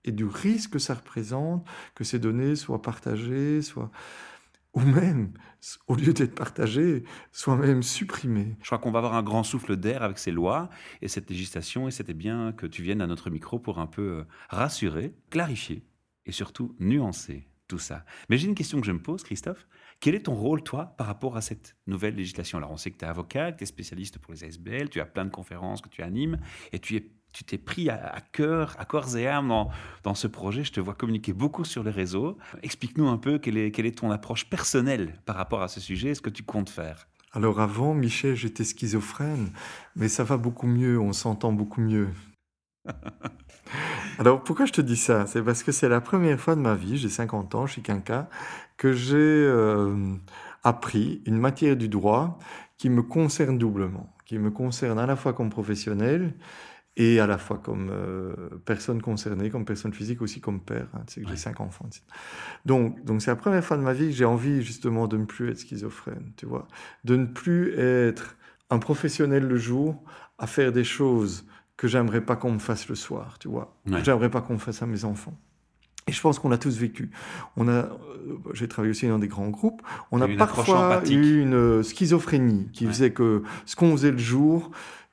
Et 0.04 0.10
du 0.10 0.24
risque 0.24 0.72
que 0.72 0.80
ça 0.80 0.94
représente 0.94 1.64
que 1.94 2.02
ces 2.02 2.18
données 2.18 2.56
soient 2.56 2.82
partagées, 2.82 3.62
soient 3.62 3.92
ou 4.74 4.80
même, 4.80 5.32
au 5.86 5.94
lieu 5.94 6.12
d'être 6.12 6.34
partagé, 6.34 7.04
soit 7.32 7.56
même 7.56 7.82
supprimé. 7.82 8.56
Je 8.60 8.66
crois 8.66 8.78
qu'on 8.78 8.90
va 8.90 8.98
avoir 8.98 9.14
un 9.14 9.22
grand 9.22 9.42
souffle 9.42 9.76
d'air 9.76 10.02
avec 10.02 10.18
ces 10.18 10.30
lois 10.30 10.70
et 11.02 11.08
cette 11.08 11.28
législation, 11.30 11.88
et 11.88 11.90
c'était 11.90 12.14
bien 12.14 12.52
que 12.52 12.66
tu 12.66 12.82
viennes 12.82 13.00
à 13.00 13.06
notre 13.06 13.30
micro 13.30 13.58
pour 13.58 13.78
un 13.78 13.86
peu 13.86 14.02
euh, 14.02 14.24
rassurer, 14.48 15.14
clarifier 15.30 15.84
et 16.26 16.32
surtout 16.32 16.74
nuancer 16.80 17.48
tout 17.68 17.78
ça. 17.78 18.04
Mais 18.28 18.36
j'ai 18.36 18.48
une 18.48 18.54
question 18.54 18.80
que 18.80 18.86
je 18.86 18.92
me 18.92 19.00
pose, 19.00 19.22
Christophe. 19.22 19.66
Quel 20.00 20.14
est 20.14 20.24
ton 20.24 20.34
rôle, 20.34 20.62
toi, 20.62 20.94
par 20.96 21.06
rapport 21.06 21.36
à 21.36 21.40
cette 21.40 21.76
nouvelle 21.86 22.16
législation? 22.16 22.58
Alors, 22.58 22.72
on 22.72 22.76
sait 22.76 22.90
que 22.90 22.96
tu 22.96 23.04
es 23.04 23.08
avocat, 23.08 23.52
que 23.52 23.58
tu 23.58 23.64
es 23.64 23.66
spécialiste 23.66 24.18
pour 24.18 24.32
les 24.32 24.44
ASBL, 24.44 24.88
tu 24.88 25.00
as 25.00 25.06
plein 25.06 25.24
de 25.24 25.30
conférences 25.30 25.80
que 25.80 25.88
tu 25.88 26.02
animes, 26.02 26.38
et 26.72 26.78
tu 26.78 26.96
es 26.96 27.12
tu 27.32 27.44
t'es 27.44 27.58
pris 27.58 27.88
à, 27.90 28.20
cœur, 28.32 28.74
à 28.78 28.84
corps 28.84 29.16
et 29.16 29.26
âme 29.26 29.48
dans, 29.48 29.70
dans, 30.02 30.14
ce 30.14 30.26
projet. 30.26 30.64
Je 30.64 30.72
te 30.72 30.80
vois 30.80 30.94
communiquer 30.94 31.32
beaucoup 31.32 31.64
sur 31.64 31.82
les 31.82 31.90
réseaux. 31.90 32.38
Explique-nous 32.62 33.08
un 33.08 33.18
peu 33.18 33.38
quelle 33.38 33.56
est, 33.56 33.70
quelle 33.70 33.86
est 33.86 33.98
ton 33.98 34.10
approche 34.10 34.48
personnelle 34.48 35.14
par 35.26 35.36
rapport 35.36 35.62
à 35.62 35.68
ce 35.68 35.80
sujet, 35.80 36.14
ce 36.14 36.20
que 36.20 36.30
tu 36.30 36.42
comptes 36.42 36.70
faire? 36.70 37.06
Alors 37.32 37.60
avant, 37.60 37.94
Michel, 37.94 38.34
j'étais 38.34 38.64
schizophrène, 38.64 39.50
mais 39.94 40.08
ça 40.08 40.24
va 40.24 40.36
beaucoup 40.36 40.66
mieux, 40.66 40.98
on 40.98 41.12
s'entend 41.12 41.52
beaucoup 41.52 41.80
mieux. 41.80 42.08
Alors 44.18 44.42
pourquoi 44.42 44.66
je 44.66 44.72
te 44.72 44.80
dis 44.80 44.96
ça? 44.96 45.26
C'est 45.26 45.42
parce 45.42 45.62
que 45.62 45.70
c'est 45.70 45.88
la 45.88 46.00
première 46.00 46.40
fois 46.40 46.56
de 46.56 46.60
ma 46.60 46.74
vie, 46.74 46.98
j'ai 46.98 47.08
50 47.08 47.54
ans, 47.54 47.66
je 47.66 47.74
suis 47.74 47.82
quinca, 47.82 48.28
que 48.76 48.92
j'ai 48.92 49.16
euh, 49.16 49.94
appris 50.64 51.22
une 51.24 51.38
matière 51.38 51.76
du 51.76 51.88
droit 51.88 52.38
qui 52.78 52.90
me 52.90 53.02
concerne 53.02 53.58
doublement, 53.58 54.12
qui 54.26 54.38
me 54.38 54.50
concerne 54.50 54.98
à 54.98 55.06
la 55.06 55.14
fois 55.14 55.32
comme 55.32 55.50
professionnel 55.50 56.34
et 57.00 57.18
à 57.18 57.26
la 57.26 57.38
fois 57.38 57.56
comme 57.56 57.88
euh, 57.90 58.34
personne 58.66 59.00
concernée, 59.00 59.48
comme 59.48 59.64
personne 59.64 59.94
physique, 59.94 60.20
aussi 60.20 60.42
comme 60.42 60.60
père. 60.60 60.86
Hein, 60.92 61.00
tu 61.06 61.14
sais 61.14 61.20
que 61.22 61.28
j'ai 61.28 61.36
cinq 61.36 61.58
enfants. 61.62 61.88
Donc, 62.66 63.02
donc 63.04 63.22
c'est 63.22 63.30
la 63.30 63.36
première 63.36 63.64
fois 63.64 63.78
de 63.78 63.82
ma 63.82 63.94
vie 63.94 64.08
que 64.08 64.14
j'ai 64.14 64.26
envie 64.26 64.62
justement 64.62 65.08
de 65.08 65.16
ne 65.16 65.24
plus 65.24 65.50
être 65.50 65.58
schizophrène, 65.58 66.32
tu 66.36 66.44
vois, 66.44 66.68
de 67.04 67.16
ne 67.16 67.24
plus 67.24 67.72
être 67.78 68.36
un 68.68 68.78
professionnel 68.78 69.48
le 69.48 69.56
jour 69.56 70.04
à 70.38 70.46
faire 70.46 70.72
des 70.72 70.84
choses 70.84 71.46
que 71.78 71.88
j'aimerais 71.88 72.20
pas 72.20 72.36
qu'on 72.36 72.52
me 72.52 72.58
fasse 72.58 72.86
le 72.90 72.94
soir, 72.94 73.38
tu 73.38 73.48
vois, 73.48 73.80
que 73.90 74.04
j'aimerais 74.04 74.30
pas 74.30 74.42
qu'on 74.42 74.54
me 74.54 74.58
fasse 74.58 74.82
à 74.82 74.86
mes 74.86 75.06
enfants. 75.06 75.38
Et 76.06 76.12
je 76.12 76.20
pense 76.20 76.38
qu'on 76.38 76.50
a 76.50 76.58
tous 76.58 76.76
vécu. 76.76 77.10
On 77.56 77.68
a, 77.68 77.72
euh, 77.72 77.88
j'ai 78.52 78.68
travaillé 78.68 78.90
aussi 78.90 79.06
dans 79.06 79.18
des 79.18 79.28
grands 79.28 79.48
groupes. 79.48 79.80
On 80.10 80.20
a 80.20 80.28
parfois 80.28 81.02
eu 81.08 81.40
une 81.40 81.82
schizophrénie 81.82 82.68
qui 82.72 82.86
faisait 82.86 83.12
que 83.12 83.42
ce 83.64 83.76
qu'on 83.76 83.92
faisait 83.92 84.10
le 84.10 84.18
jour, 84.18 84.70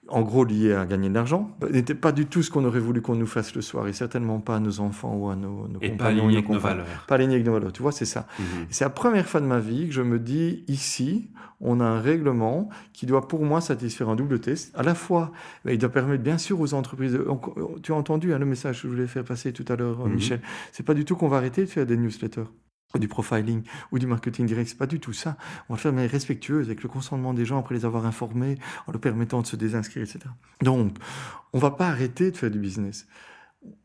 en 0.10 0.22
gros 0.22 0.44
lié 0.44 0.74
à 0.74 0.86
gagner 0.86 1.10
de 1.10 1.14
l'argent, 1.14 1.52
n'était 1.72 1.96
pas 1.96 2.12
du 2.12 2.26
tout 2.26 2.44
ce 2.44 2.52
qu'on 2.52 2.66
aurait 2.66 2.80
voulu 2.80 3.02
qu'on 3.02 3.16
nous 3.16 3.28
fasse 3.28 3.56
le 3.56 3.62
soir, 3.62 3.88
et 3.88 3.94
certainement 3.94 4.40
pas 4.40 4.56
à 4.56 4.60
nos 4.60 4.80
enfants 4.80 5.16
ou 5.16 5.30
à 5.30 5.36
nos, 5.36 5.68
nos 5.68 5.80
et 5.82 5.92
compagnons. 5.92 6.28
Pas 6.28 6.54
nos 6.54 6.60
valeurs. 6.60 6.86
Pas 7.08 7.16
aligné 7.16 7.36
avec 7.36 7.46
nos 7.46 7.54
valeurs, 7.54 7.74
tu 7.74 7.82
vois, 7.82 7.92
c'est 7.92 8.06
ça. 8.06 8.28
Mhm. 8.40 8.46
C'est 8.70 8.86
la 8.86 8.90
première 8.90 9.28
fois 9.28 9.42
de 9.42 9.46
ma 9.46 9.60
vie 9.60 9.88
que 9.88 9.94
je 9.94 10.02
me 10.02 10.20
dis, 10.20 10.64
ici, 10.68 11.30
on 11.60 11.80
a 11.80 11.86
un 11.86 12.00
règlement 12.00 12.70
qui 12.94 13.06
doit 13.06 13.28
pour 13.28 13.44
moi 13.44 13.62
satisfaire 13.62 14.10
un 14.10 14.16
double 14.16 14.40
test. 14.40 14.74
À 14.78 14.84
la 14.84 14.96
fois, 14.96 15.32
ben, 15.66 15.72
il 15.72 15.78
doit 15.78 15.90
permettre 15.90 16.24
bien 16.24 16.38
sûr 16.38 16.60
aux 16.60 16.74
entreprises, 16.74 17.20
tu 17.84 17.92
as 17.92 17.96
entendu 17.96 18.34
hein, 18.34 18.40
le 18.40 18.46
message 18.46 18.82
que 18.82 18.88
je 18.88 18.94
voulais 18.94 19.08
faire 19.08 19.24
passer 19.24 19.54
tout 19.54 19.66
à 19.68 19.76
l'heure, 19.76 20.06
mhm. 20.06 20.14
Michel, 20.14 20.42
c'est 20.72 20.86
pas 20.86 20.94
du 20.94 21.06
tout 21.06 21.16
qu'on 21.16 21.28
va 21.28 21.38
arrêter 21.38 21.62
de 21.62 21.70
faire 21.70 21.86
des 21.86 21.98
newsletters 21.98 22.46
du 22.96 23.08
profiling 23.08 23.64
ou 23.92 24.00
du 24.00 24.08
marketing 24.08 24.46
direct, 24.46 24.70
c'est 24.70 24.78
pas 24.78 24.88
du 24.88 25.00
tout 25.00 25.14
ça. 25.14 25.38
On 25.70 25.74
va 25.74 25.78
le 25.78 25.82
faire 25.82 25.92
de 25.92 25.98
manière 25.98 26.12
respectueuse, 26.12 26.68
avec 26.68 26.84
le 26.84 26.90
consentement 26.90 27.34
des 27.34 27.46
gens, 27.46 27.60
après 27.60 27.76
les 27.76 27.86
avoir 27.86 28.06
informés, 28.06 28.58
en 28.88 28.92
leur 28.92 29.02
permettant 29.02 29.42
de 29.42 29.48
se 29.48 29.56
désinscrire, 29.56 30.04
etc. 30.04 30.20
Donc, 30.62 30.98
on 31.54 31.60
va 31.60 31.72
pas 31.72 31.88
arrêter 31.88 32.32
de 32.32 32.38
faire 32.38 32.52
du 32.52 32.60
business 32.60 33.08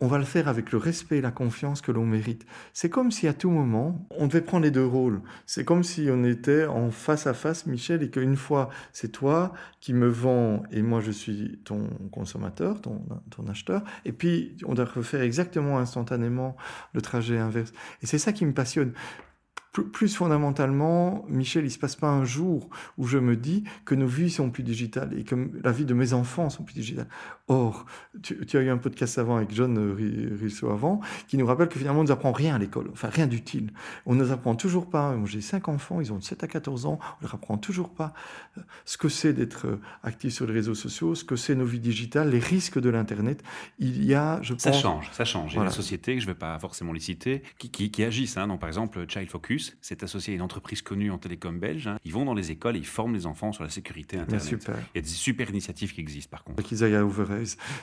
on 0.01 0.07
va 0.07 0.19
le 0.19 0.25
faire 0.25 0.49
avec 0.49 0.73
le 0.73 0.79
respect 0.79 1.19
et 1.19 1.21
la 1.21 1.31
confiance 1.31 1.81
que 1.81 1.93
l'on 1.93 2.05
mérite. 2.05 2.45
C'est 2.73 2.91
comme 2.91 3.11
si 3.11 3.27
à 3.27 3.33
tout 3.33 3.51
moment, 3.51 4.07
on 4.11 4.27
devait 4.27 4.43
prendre 4.43 4.65
les 4.65 4.71
deux 4.71 4.85
rôles. 4.85 5.23
C'est 5.47 5.65
comme 5.65 5.83
si 5.83 6.09
on 6.11 6.25
était 6.25 6.67
en 6.67 6.91
face 6.91 7.27
à 7.27 7.35
face, 7.35 7.67
Michel, 7.67 8.03
et 8.03 8.11
qu'une 8.11 8.37
fois, 8.37 8.69
c'est 8.93 9.11
toi 9.11 9.53
qui 9.81 9.95
me 9.95 10.09
vends 10.09 10.63
et 10.71 10.83
moi, 10.83 11.01
je 11.01 11.11
suis 11.11 11.61
ton 11.65 11.89
consommateur, 12.11 12.81
ton, 12.81 13.03
ton 13.31 13.47
acheteur. 13.49 13.83
Et 14.05 14.13
puis, 14.13 14.57
on 14.67 14.75
doit 14.75 14.85
refaire 14.85 15.23
exactement 15.23 15.79
instantanément 15.79 16.57
le 16.93 17.01
trajet 17.01 17.39
inverse. 17.39 17.73
Et 18.03 18.07
c'est 18.07 18.19
ça 18.19 18.33
qui 18.33 18.45
me 18.45 18.53
passionne 18.53 18.93
plus 19.73 20.15
fondamentalement, 20.15 21.25
Michel, 21.29 21.65
il 21.65 21.71
se 21.71 21.79
passe 21.79 21.97
pas 21.97 22.09
un 22.09 22.25
jour 22.25 22.69
où 22.99 23.07
je 23.07 23.17
me 23.17 23.37
dis 23.37 23.65
que 23.87 23.95
nos 23.95 24.07
vies 24.07 24.31
sont 24.31 24.51
plus 24.51 24.63
digitales 24.63 25.19
et 25.19 25.25
que 25.25 25.35
la 25.65 25.73
vie 25.73 25.87
de 25.87 25.95
mes 25.95 26.13
enfants 26.13 26.51
sont 26.51 26.63
plus 26.63 26.75
digitales. 26.75 27.09
Or, 27.49 27.87
tu, 28.23 28.57
as 28.57 28.61
eu 28.61 28.69
un 28.69 28.77
podcast 28.77 29.19
avant 29.19 29.37
avec 29.37 29.53
John 29.55 29.97
Risso 30.39 30.71
avant, 30.71 31.01
qui 31.27 31.39
nous 31.39 31.47
rappelle 31.47 31.69
que 31.69 31.79
finalement, 31.79 32.01
on 32.01 32.03
ne 32.03 32.09
nous 32.09 32.13
apprend 32.13 32.33
rien 32.33 32.55
à 32.55 32.59
l'école, 32.59 32.89
enfin 32.93 33.09
rien 33.09 33.27
d'utile. 33.27 33.73
On 34.05 34.15
ne 34.15 34.23
nous 34.23 34.33
apprend 34.33 34.55
toujours 34.55 34.91
pas, 34.91 35.17
j'ai 35.25 35.41
cinq 35.41 35.69
enfants, 35.69 36.01
ils 36.01 36.13
ont 36.13 36.21
7 36.21 36.45
à 36.45 36.49
14 36.49 36.87
ans, 36.87 36.99
on 37.03 37.25
ne 37.25 37.29
leur 37.29 37.35
apprend 37.35 37.57
toujours 37.57 37.91
pas 37.91 38.13
euh, 38.59 38.61
ce 38.85 38.99
que 38.99 39.09
c'est 39.09 39.33
d'être 39.33 39.67
euh, 39.67 39.81
actif 40.03 40.33
sur 40.35 40.47
les 40.47 40.53
réseaux 40.53 40.75
sociaux, 40.75 41.15
ce 41.15 41.25
que 41.25 41.37
c'est 41.37 41.55
nos 41.55 41.65
vies 41.65 41.81
digitales, 41.81 42.31
les 42.31 42.39
risques 42.39 42.79
de 42.79 42.91
l'Internet. 42.91 43.43
Il 43.79 44.05
y 44.05 44.15
a, 44.15 44.41
je 44.43 44.53
pense... 44.53 44.63
Ça 44.63 44.73
change, 44.73 45.11
ça 45.13 45.25
change. 45.25 45.55
Il 45.55 45.59
y 45.59 45.61
a 45.61 45.65
des 45.65 45.71
sociétés, 45.71 46.21
je 46.21 46.27
ne 46.27 46.33
vais 46.33 46.39
pas 46.39 46.59
forcément 46.59 46.93
les 46.93 47.01
citer, 47.01 47.43
qui, 47.59 47.91
qui, 47.91 48.05
agissent. 48.05 48.37
Hein. 48.37 48.49
Donc, 48.49 48.61
par 48.61 48.69
exemple, 48.69 49.05
Child 49.09 49.31
Focus, 49.31 49.62
c'est 49.81 50.03
associé 50.03 50.33
à 50.33 50.37
une 50.37 50.42
entreprise 50.42 50.83
connue 50.83 51.11
en 51.11 51.18
télécom 51.18 51.59
belge. 51.59 51.87
Hein. 51.87 51.98
Ils 52.05 52.12
vont 52.12 52.25
dans 52.25 52.35
les 52.35 52.51
écoles 52.51 52.77
et 52.77 52.79
ils 52.79 52.87
forment 52.87 53.14
les 53.14 53.27
enfants 53.27 53.53
sur 53.53 53.64
la 53.64 53.70
sécurité 53.70 54.18
Internet. 54.18 54.46
Super. 54.46 54.77
Il 54.94 54.98
y 54.98 55.01
a 55.01 55.03
des 55.03 55.09
super 55.09 55.51
initiatives 55.51 55.92
qui 55.94 56.01
existent 56.01 56.31
par 56.31 56.44
contre. 56.44 56.62
Qu'ils 56.62 56.85
aillent 56.85 56.96
à. 56.96 57.05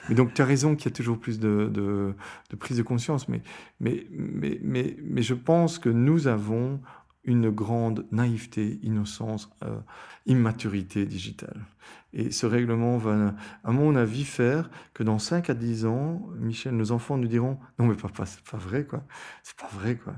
Mais 0.08 0.14
donc 0.14 0.34
tu 0.34 0.42
as 0.42 0.44
raison 0.44 0.76
qu'il 0.76 0.86
y 0.86 0.92
a 0.92 0.96
toujours 0.96 1.18
plus 1.18 1.38
de, 1.38 1.70
de, 1.72 2.14
de, 2.50 2.56
prise 2.56 2.76
de 2.76 2.82
conscience. 2.82 3.28
Mais, 3.28 3.42
mais, 3.80 4.06
mais, 4.10 4.58
mais, 4.62 4.96
mais 5.02 5.22
je 5.22 5.34
pense 5.34 5.78
que 5.78 5.88
nous 5.88 6.26
avons 6.26 6.80
une 7.24 7.50
grande 7.50 8.06
naïveté, 8.10 8.78
innocence, 8.82 9.50
euh, 9.64 9.78
immaturité 10.26 11.04
digitale. 11.06 11.66
Et 12.12 12.32
ce 12.32 12.44
règlement 12.44 12.98
va, 12.98 13.34
à 13.62 13.70
mon 13.70 13.94
avis, 13.94 14.24
faire 14.24 14.68
que 14.94 15.04
dans 15.04 15.18
5 15.18 15.48
à 15.50 15.54
10 15.54 15.86
ans, 15.86 16.22
Michel, 16.38 16.76
nos 16.76 16.90
enfants 16.90 17.16
nous 17.16 17.28
diront 17.28 17.58
Non, 17.78 17.86
mais 17.86 17.94
papa, 17.94 18.26
c'est 18.26 18.42
pas 18.42 18.56
vrai, 18.56 18.84
quoi. 18.84 19.04
C'est 19.44 19.56
pas 19.56 19.70
vrai, 19.72 19.94
quoi. 19.94 20.14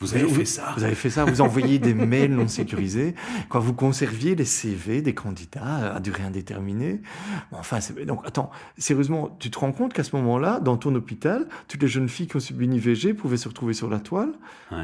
Vous 0.00 0.14
avez 0.14 0.28
fait 0.28 0.44
ça. 0.44 0.72
Vous 0.76 0.84
avez 0.84 0.94
fait 0.94 1.10
ça. 1.10 1.24
Vous 1.24 1.40
envoyez 1.40 1.78
des 1.78 1.94
mails 1.94 2.34
non 2.34 2.48
sécurisés. 2.48 3.14
Quoi, 3.48 3.60
vous 3.60 3.74
conserviez 3.74 4.34
les 4.34 4.44
CV 4.44 5.02
des 5.02 5.14
candidats 5.14 5.94
à 5.94 6.00
durée 6.00 6.22
indéterminée. 6.22 7.00
Enfin, 7.52 7.78
donc, 8.06 8.26
attends, 8.26 8.50
sérieusement, 8.78 9.36
tu 9.38 9.50
te 9.50 9.58
rends 9.58 9.72
compte 9.72 9.92
qu'à 9.92 10.04
ce 10.04 10.16
moment-là, 10.16 10.60
dans 10.60 10.76
ton 10.76 10.94
hôpital, 10.94 11.46
toutes 11.68 11.82
les 11.82 11.88
jeunes 11.88 12.08
filles 12.08 12.26
qui 12.26 12.36
ont 12.36 12.40
subi 12.40 12.64
une 12.64 12.74
IVG 12.74 13.14
pouvaient 13.14 13.36
se 13.36 13.48
retrouver 13.48 13.74
sur 13.74 13.90
la 13.90 14.00
toile? 14.00 14.32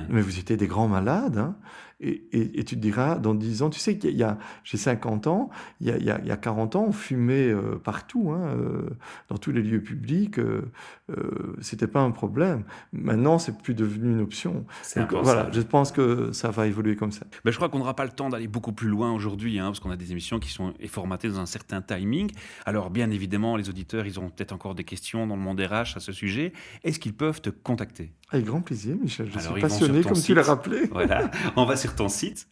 Mais 0.09 0.21
vous 0.21 0.39
étiez 0.39 0.57
des 0.57 0.67
grands 0.67 0.89
malades. 0.89 1.39
Hein. 1.39 1.57
Et, 2.03 2.25
et, 2.33 2.65
tu 2.65 2.77
te 2.77 2.81
diras, 2.81 3.17
dans 3.17 3.35
10 3.35 3.63
ans, 3.63 3.69
tu 3.69 3.79
sais 3.79 3.99
qu'il 3.99 4.17
y 4.17 4.23
a, 4.23 4.39
j'ai 4.65 4.79
50 4.79 5.27
ans, 5.27 5.51
il 5.81 5.89
y 5.89 5.91
a, 5.91 5.99
il 5.99 6.05
y 6.05 6.11
a, 6.11 6.19
il 6.23 6.27
y 6.27 6.31
a 6.31 6.37
40 6.39 6.77
ans, 6.77 6.85
on 6.89 6.93
fumait 6.93 7.49
euh, 7.49 7.77
partout, 7.77 8.31
hein, 8.31 8.55
euh, 8.57 8.89
dans 9.29 9.37
tous 9.37 9.53
les 9.53 9.63
lieux 9.63 9.83
publics, 9.83 10.39
euh, 10.39 10.63
euh 11.11 11.57
c'était 11.61 11.87
pas 11.87 12.01
un 12.01 12.11
problème. 12.11 12.65
Maintenant, 12.93 13.39
c'est 13.39 13.57
plus 13.57 13.75
devenu 13.75 14.13
une 14.13 14.21
option. 14.21 14.65
Donc, 14.97 15.13
voilà, 15.13 15.51
je 15.53 15.61
pense 15.61 15.93
que 15.93 16.33
ça 16.33 16.51
va 16.51 16.67
évoluer 16.67 16.97
comme 16.97 17.13
ça. 17.13 17.27
Ben, 17.45 17.51
je 17.51 17.57
crois 17.57 17.69
qu'on 17.69 17.79
n'aura 17.79 17.95
pas 17.95 18.05
le 18.05 18.11
temps 18.11 18.29
d'aller 18.29 18.49
beaucoup 18.49 18.73
plus 18.73 18.89
loin 18.89 19.13
aujourd'hui, 19.13 19.59
hein, 19.59 19.67
parce 19.67 19.81
qu'on 19.81 19.91
a 19.91 19.97
des 19.97 20.13
émissions 20.13 20.39
qui 20.39 20.51
sont 20.51 20.73
formatées 20.89 21.29
dans 21.29 21.41
un 21.41 21.47
certain 21.47 21.83
timing. 21.83 22.31
Alors, 22.67 22.91
bien 22.91 23.11
évidemment, 23.11 23.57
les 23.57 23.69
auditeurs, 23.69 24.07
ils 24.07 24.19
ont 24.19 24.31
peut-être 24.31 24.53
encore 24.53 24.75
des 24.75 24.85
questions 24.85 25.27
dans 25.27 25.37
le 25.37 25.43
monde 25.43 25.61
RH 25.61 25.97
à 25.97 26.01
ce 26.01 26.13
sujet. 26.13 26.53
Est-ce 26.83 26.99
qu'ils 26.99 27.15
peuvent 27.15 27.41
te 27.41 27.51
contacter? 27.51 28.13
Avec 28.31 28.47
grand 28.47 28.61
plaisir, 28.61 28.97
Michel. 29.01 29.31
Je 29.33 29.39
suis 29.39 29.61
passionné, 29.61 30.03
comme 30.03 30.21
tu 30.21 30.35
l'as 30.35 30.43
rappelé. 30.43 30.89
Voilà, 30.93 31.31
on 31.57 31.65
va 31.65 31.77
sur 31.77 31.95
ton 31.95 32.09
site 32.09 32.47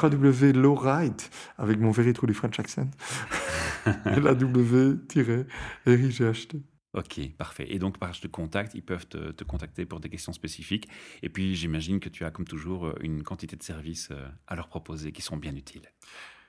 www.lowride, 0.00 1.20
avec 1.58 1.80
mon 1.80 1.90
very 1.90 2.12
truly 2.12 2.34
French 2.34 2.60
accent. 2.60 2.90
la 4.04 4.34
W-RIGHT. 4.34 5.10
Ok, 6.92 7.20
parfait. 7.36 7.66
Et 7.72 7.78
donc, 7.78 7.98
par 7.98 8.08
de 8.20 8.26
contact, 8.26 8.74
ils 8.74 8.82
peuvent 8.82 9.06
te, 9.06 9.30
te, 9.30 9.44
contacter 9.44 9.86
pour 9.86 10.00
des 10.00 10.08
questions 10.08 10.32
spécifiques. 10.32 10.88
Et 11.22 11.28
puis, 11.28 11.54
j'imagine 11.54 12.00
que 12.00 12.08
tu 12.08 12.24
as, 12.24 12.32
comme 12.32 12.46
toujours, 12.46 12.92
une 13.00 13.22
quantité 13.22 13.54
de 13.54 13.62
services 13.62 14.08
euh, 14.10 14.28
à 14.48 14.56
leur 14.56 14.68
proposer 14.68 15.12
qui 15.12 15.22
sont 15.22 15.36
bien 15.36 15.54
utiles. 15.54 15.88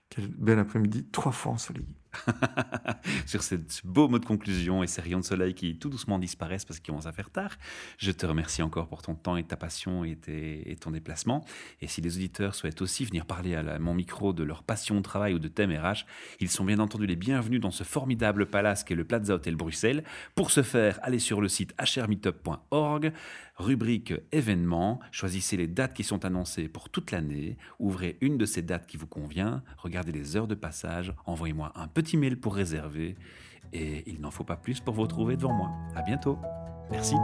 Quel 0.09 0.27
bel 0.27 0.57
après-midi, 0.57 1.05
trois 1.11 1.31
fois 1.31 1.53
ensoleillé. 1.53 1.95
Sur 3.25 3.43
ce 3.43 3.55
beau 3.83 4.07
mot 4.07 4.19
de 4.19 4.25
conclusion 4.25 4.83
et 4.83 4.87
ces 4.87 5.01
rayons 5.01 5.19
de 5.19 5.25
soleil 5.25 5.53
qui 5.53 5.77
tout 5.77 5.89
doucement 5.89 6.19
disparaissent 6.19 6.65
parce 6.65 6.79
qu'ils 6.79 6.87
commence 6.87 7.05
à 7.05 7.11
faire 7.11 7.29
tard, 7.29 7.57
je 7.97 8.11
te 8.11 8.25
remercie 8.25 8.61
encore 8.61 8.87
pour 8.87 9.01
ton 9.01 9.15
temps 9.15 9.37
et 9.37 9.43
ta 9.43 9.55
passion 9.55 10.03
et, 10.03 10.17
ton 10.79 10.91
déplacement. 10.91 11.45
Et 11.81 11.87
si 11.87 12.01
les 12.01 12.15
auditeurs 12.15 12.55
souhaitent 12.55 12.81
aussi 12.81 13.05
venir 13.05 13.25
parler 13.25 13.55
à, 13.55 13.79
mon 13.79 13.93
micro 13.93 14.33
de 14.33 14.43
leur 14.43 14.63
passion 14.63 14.95
de 14.95 15.01
travail 15.01 15.33
ou 15.33 15.39
de 15.39 15.47
thème 15.47 15.71
RH, 15.71 16.05
ils 16.39 16.49
sont 16.49 16.65
bien 16.65 16.79
entendu 16.79 17.05
les 17.05 17.15
bienvenus 17.15 17.61
dans 17.61 17.71
ce 17.71 17.83
formidable 17.83 18.45
palace 18.45 18.83
qu'est 18.83 18.95
le 18.95 19.05
Plaza 19.05 19.35
Hotel 19.35 19.55
Bruxelles. 19.55 20.03
Pour 20.35 20.51
ce 20.51 20.63
faire, 20.63 20.99
allez 21.03 21.19
sur 21.19 21.41
le 21.41 21.47
site 21.47 21.73
hrmeetup.org, 21.79 23.13
rubrique 23.57 24.13
événements, 24.31 24.99
choisissez 25.11 25.57
les 25.57 25.67
dates 25.67 25.93
qui 25.93 26.03
sont 26.03 26.25
annoncées 26.25 26.67
pour 26.67 26.89
toute 26.89 27.11
l'année, 27.11 27.57
ouvrez 27.79 28.17
une 28.21 28.37
de 28.37 28.45
ces 28.45 28.61
dates 28.61 28.87
qui 28.87 28.97
vous 28.97 29.07
convient, 29.07 29.63
regardez 29.77 30.11
les 30.11 30.35
heures 30.35 30.47
de 30.47 30.55
passage, 30.55 31.13
envoyez-moi 31.25 31.71
un 31.75 31.87
petit 32.01 32.17
mail 32.17 32.37
pour 32.37 32.55
réserver 32.55 33.15
et 33.73 34.03
il 34.07 34.19
n'en 34.21 34.31
faut 34.31 34.43
pas 34.43 34.57
plus 34.57 34.79
pour 34.79 34.93
vous 34.93 35.03
retrouver 35.03 35.37
devant 35.37 35.53
moi. 35.53 35.71
À 35.95 36.01
bientôt. 36.01 36.37
Merci. 36.89 37.15